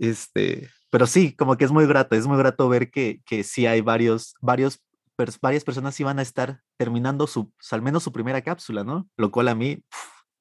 [0.00, 3.66] Este, pero sí, como que es muy grato, es muy grato ver que, que sí
[3.66, 4.82] hay varios, varios,
[5.42, 9.06] varias personas iban a estar terminando su, al menos su primera cápsula, ¿no?
[9.18, 9.84] Lo cual a mí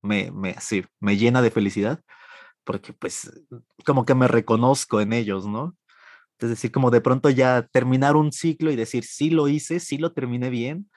[0.02, 2.00] me, me, sí, me llena de felicidad,
[2.64, 3.30] porque pues
[3.86, 5.76] como que me reconozco en ellos, ¿no?
[6.40, 9.98] Es decir, como de pronto ya terminar un ciclo y decir, sí lo hice, sí
[9.98, 10.90] lo terminé bien.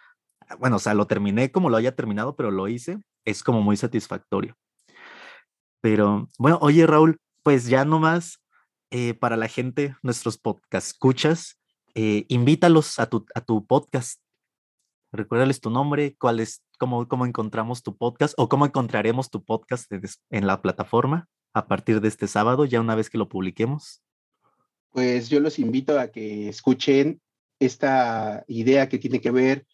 [0.46, 3.00] Ah, bueno, o sea, lo terminé como lo haya terminado, pero lo hice.
[3.24, 4.56] Es como muy satisfactorio.
[5.80, 8.38] Pero bueno, oye Raúl, pues ya nomás
[8.90, 11.60] eh, para la gente, nuestros podcast escuchas,
[11.94, 14.20] eh, invítalos a tu, a tu podcast.
[15.12, 19.90] Recuérdales tu nombre, cuál es, cómo, cómo encontramos tu podcast o cómo encontraremos tu podcast
[20.30, 24.02] en la plataforma a partir de este sábado, ya una vez que lo publiquemos.
[24.90, 27.20] Pues yo los invito a que escuchen
[27.58, 29.66] esta idea que tiene que ver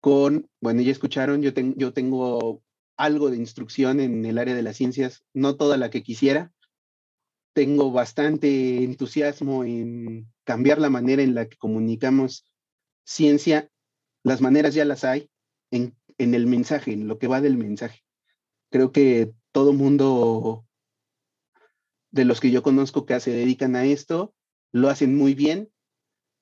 [0.00, 2.62] con, bueno, ya escucharon, yo, yo tengo
[2.96, 6.52] algo de instrucción en el área de las ciencias, no toda la que quisiera.
[7.54, 12.44] Tengo bastante entusiasmo en cambiar la manera en la que comunicamos
[13.04, 13.70] ciencia.
[14.22, 15.30] Las maneras ya las hay
[15.70, 18.02] en, en el mensaje, en lo que va del mensaje.
[18.70, 20.66] Creo que todo mundo
[22.14, 24.34] de los que yo conozco que se dedican a esto,
[24.70, 25.72] lo hacen muy bien,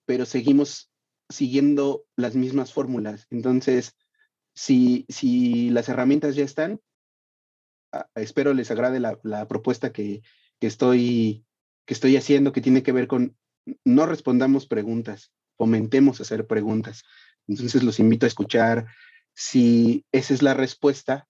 [0.04, 0.90] pero seguimos
[1.30, 3.26] siguiendo las mismas fórmulas.
[3.30, 3.96] Entonces,
[4.54, 6.80] si, si las herramientas ya están,
[8.14, 10.22] espero les agrade la, propuesta que,
[10.66, 11.44] estoy,
[11.86, 13.36] que estoy haciendo, que tiene que ver con
[13.84, 17.04] no respondamos preguntas, fomentemos hacer preguntas.
[17.46, 18.86] Entonces los invito a escuchar
[19.34, 21.28] si esa es la respuesta,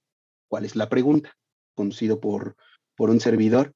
[0.49, 1.37] cuál es la pregunta,
[1.75, 2.57] conducido por,
[2.97, 3.75] por un servidor.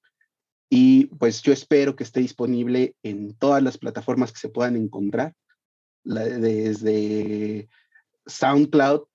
[0.68, 5.34] Y pues yo espero que esté disponible en todas las plataformas que se puedan encontrar,
[6.04, 7.68] desde
[8.26, 9.06] SoundCloud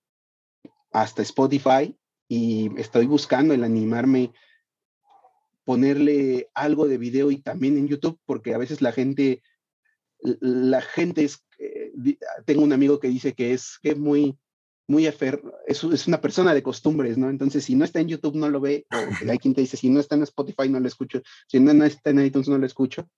[0.90, 1.96] hasta Spotify
[2.28, 4.32] y estoy buscando el animarme
[5.64, 9.42] ponerle algo de video y también en YouTube porque a veces la gente
[10.20, 11.92] la gente es eh,
[12.44, 14.38] tengo un amigo que dice que es que muy
[14.88, 17.30] muy afer es, es, una persona de costumbres, ¿no?
[17.30, 19.88] Entonces, si no está en YouTube, no lo ve, o hay quien te dice, si
[19.88, 22.66] no está en Spotify, no lo escucho, si no, no está en iTunes, no lo
[22.66, 23.08] escucho.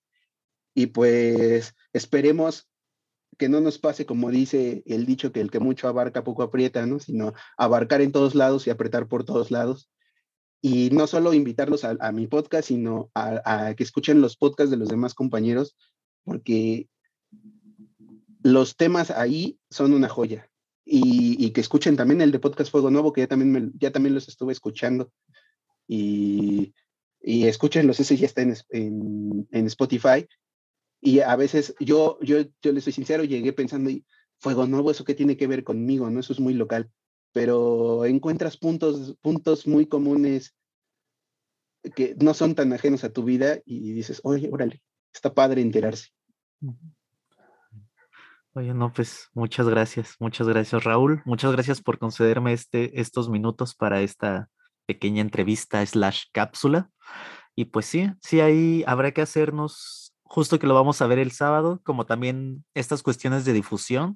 [0.75, 2.69] Y pues esperemos
[3.37, 6.85] que no nos pase como dice el dicho que el que mucho abarca poco aprieta,
[6.85, 6.99] ¿no?
[6.99, 9.89] Sino abarcar en todos lados y apretar por todos lados.
[10.65, 14.89] Y no solo invitarlos a, mi podcast, sino a, que escuchen los podcasts de los
[14.89, 15.77] demás compañeros,
[16.23, 16.87] porque
[18.41, 20.49] los temas ahí son una joya.
[20.83, 24.27] Y, que escuchen también el de Podcast Fuego Nuevo, que ya también, ya también los
[24.27, 25.11] estuve escuchando.
[25.87, 26.73] Y,
[27.21, 30.27] y escúchenlos, ese ya está en, en, en Spotify
[30.99, 33.91] y a veces yo, yo, yo le soy sincero, llegué pensando,
[34.39, 36.09] fuego nuevo, ¿eso qué tiene que ver conmigo?
[36.09, 36.19] ¿no?
[36.19, 36.89] Eso es muy local.
[37.35, 40.55] Pero encuentras puntos, puntos muy comunes
[41.93, 44.81] que no son tan ajenos a tu vida y dices, oye, órale,
[45.13, 46.11] está padre enterarse.
[48.53, 53.75] Oye, no, pues muchas gracias, muchas gracias Raúl, muchas gracias por concederme este, estos minutos
[53.75, 54.49] para esta
[54.85, 56.89] pequeña entrevista slash cápsula.
[57.53, 61.31] Y pues sí, sí, ahí habrá que hacernos justo que lo vamos a ver el
[61.31, 64.15] sábado, como también estas cuestiones de difusión,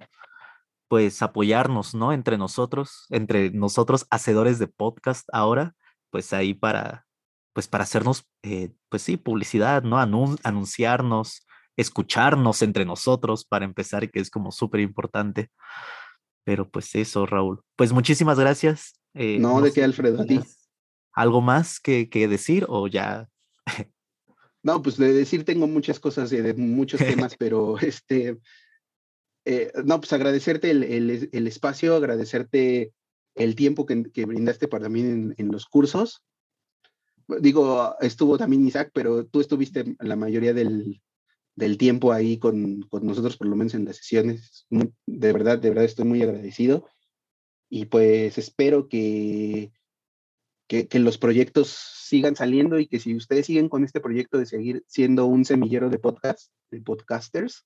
[0.90, 2.12] pues apoyarnos, ¿no?
[2.12, 5.76] Entre nosotros, entre nosotros hacedores de podcast ahora,
[6.10, 7.06] pues ahí para,
[7.54, 10.00] pues para hacernos, eh, pues sí, publicidad, ¿no?
[10.44, 11.46] anunciarnos,
[11.78, 15.50] escucharnos entre nosotros para empezar, que es como súper importante.
[16.44, 17.62] Pero pues eso, Raúl.
[17.76, 19.00] Pues muchísimas gracias.
[19.14, 20.42] Eh, no, de qué, Alfredo, a ti.
[21.14, 23.30] ¿Algo más que, que decir o ya
[24.62, 28.38] No, pues de decir tengo muchas cosas de, muchos temas, pero este,
[29.46, 32.94] eh, no, pues agradecerte el, espacio, agradecerte
[33.36, 36.24] el tiempo que, brindaste para mí en, los cursos.
[37.40, 41.02] Digo, estuvo también Isaac, pero tú estuviste la mayoría del,
[41.78, 44.66] tiempo ahí con, con, nosotros, por lo menos en las sesiones.
[44.70, 46.88] De verdad, de verdad estoy muy agradecido.
[47.70, 49.72] Y pues espero que,
[50.70, 54.84] que, los proyectos sigan saliendo y que si ustedes siguen con este proyecto de seguir
[54.88, 57.66] siendo un semillero de podcast, de podcasters,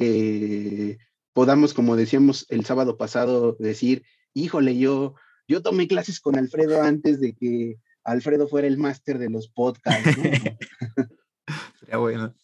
[0.00, 0.96] que
[1.34, 5.14] podamos, como decíamos el sábado pasado, decir, híjole, yo,
[5.46, 10.08] yo tomé clases con Alfredo antes de que Alfredo fuera el máster de los podcasts.
[11.74, 12.34] Estaría bueno.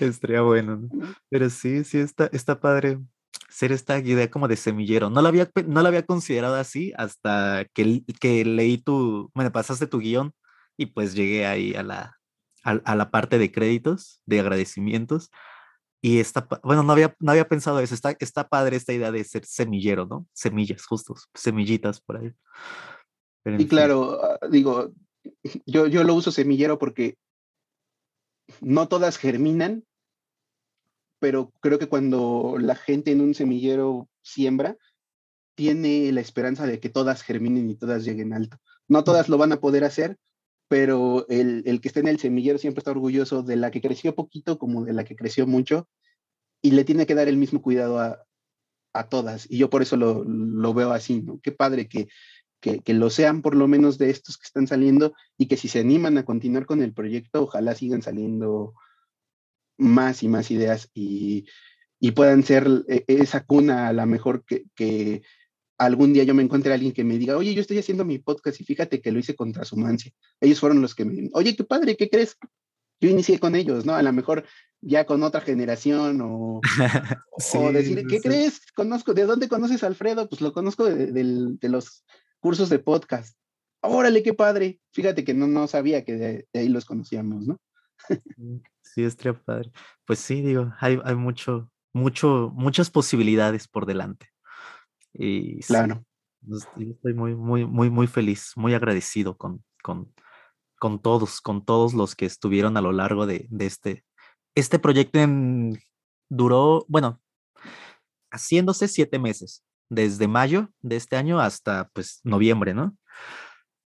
[0.00, 0.88] Estaría bueno.
[1.28, 2.98] Pero sí, sí, está, está padre
[3.48, 5.08] ser esta idea como de semillero.
[5.08, 9.86] No la había, no la había considerado así hasta que, que leí tu, me pasaste
[9.86, 10.32] tu guion
[10.76, 12.16] y pues llegué ahí a la,
[12.64, 15.30] a, la parte de créditos, de agradecimientos.
[16.04, 17.94] Y está, bueno, no había, no había pensado eso.
[17.94, 20.26] Está, está padre esta idea de ser semillero, ¿no?
[20.32, 22.32] Semillas, justos, semillitas por ahí.
[23.44, 24.92] y claro, ah, digo,
[25.66, 27.16] yo, yo lo uso semillero porque
[28.60, 29.84] no todas germinan,
[31.20, 34.76] pero creo que cuando la gente en un semillero siembra,
[35.54, 38.58] tiene la esperanza de que todas germinen y todas lleguen alto.
[38.88, 40.18] No todas lo van a poder hacer,
[40.68, 44.14] pero el, el, que está en el semillero siempre está orgulloso de la que creció
[44.14, 45.88] poquito como de la que creció mucho
[46.62, 48.24] y le tiene que dar el mismo cuidado a,
[48.92, 49.50] a todas.
[49.50, 51.40] Y yo por eso lo, lo veo así, ¿no?
[51.42, 52.08] Qué padre que,
[52.60, 55.68] que, que, lo sean por lo menos de estos que están saliendo y que si
[55.68, 58.74] se animan a continuar con el proyecto, ojalá sigan saliendo
[59.78, 61.46] más y más ideas y,
[61.98, 65.22] y puedan ser e, esa cuna a la mejor que, que
[65.84, 68.18] algún día yo me encuentre a alguien que me diga, oye, yo estoy haciendo mi
[68.18, 70.12] podcast y fíjate que lo hice con Transhumancia.
[70.40, 72.36] Ellos fueron los que me oye, qué padre, ¿qué crees?
[73.00, 73.94] Yo inicié con ellos, ¿no?
[73.94, 74.44] A lo mejor
[74.80, 76.60] ya con otra generación o,
[77.38, 78.28] sí, o decir, ¿qué sí.
[78.28, 78.60] crees?
[78.74, 80.28] Conozco, ¿de dónde conoces a Alfredo?
[80.28, 82.04] Pues lo conozco de, de, de los
[82.40, 83.36] cursos de podcast.
[83.80, 84.80] Órale, qué padre.
[84.92, 87.60] Fíjate que no, no sabía que de, de ahí los conocíamos, ¿no?
[88.82, 89.70] sí, estaría padre.
[90.04, 94.31] Pues sí, digo, hay, hay mucho, mucho, muchas posibilidades por delante.
[95.14, 96.04] Y claro.
[96.74, 100.12] Sí, estoy muy, muy, muy, muy feliz, muy agradecido con, con,
[100.78, 104.04] con todos, con todos los que estuvieron a lo largo de, de este.
[104.54, 105.78] Este proyecto en,
[106.28, 107.22] duró, bueno,
[108.30, 112.96] haciéndose siete meses, desde mayo de este año hasta pues noviembre, ¿no?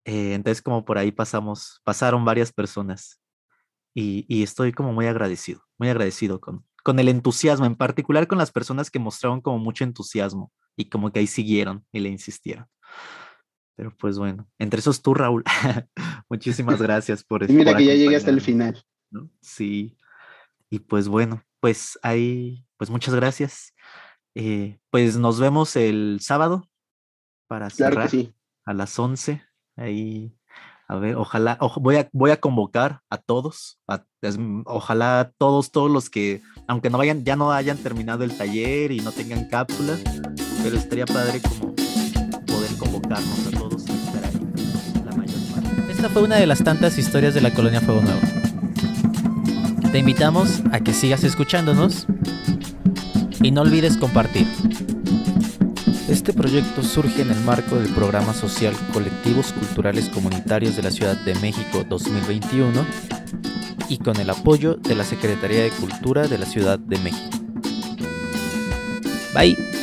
[0.05, 3.19] Eh, entonces como por ahí pasamos, pasaron varias personas
[3.93, 8.37] y, y, estoy como muy agradecido, muy agradecido con, con el entusiasmo, en particular con
[8.37, 12.67] las personas que mostraron como mucho entusiasmo y como que ahí siguieron y le insistieron.
[13.75, 15.43] Pero pues bueno, entre esos tú, Raúl,
[16.29, 17.51] muchísimas gracias por eso.
[17.51, 18.81] Mira que ya llegué hasta el final.
[19.09, 19.29] ¿no?
[19.41, 19.97] Sí,
[20.69, 23.73] y pues bueno, pues ahí, pues muchas gracias.
[24.35, 26.69] Eh, pues nos vemos el sábado
[27.47, 28.33] para cerrar claro sí.
[28.65, 29.43] a las 11.
[29.75, 30.35] Ahí,
[30.87, 35.71] a ver, ojalá, o, voy, a, voy a convocar a todos, a, es, ojalá todos,
[35.71, 39.49] todos los que, aunque no vayan, ya no hayan terminado el taller y no tengan
[39.49, 40.01] cápsulas,
[40.67, 41.73] pero estaría padre como
[42.45, 44.37] poder convocarnos a todos y estar ahí
[45.05, 45.91] la mayor parte.
[45.93, 48.19] Esta fue una de las tantas historias de la colonia Fuego Nuevo.
[49.93, 52.05] Te invitamos a que sigas escuchándonos
[53.41, 54.45] y no olvides compartir.
[56.09, 61.15] Este proyecto surge en el marco del programa social Colectivos Culturales Comunitarios de la Ciudad
[61.23, 62.85] de México 2021
[63.87, 67.37] y con el apoyo de la Secretaría de Cultura de la Ciudad de México.
[69.33, 69.76] Bye.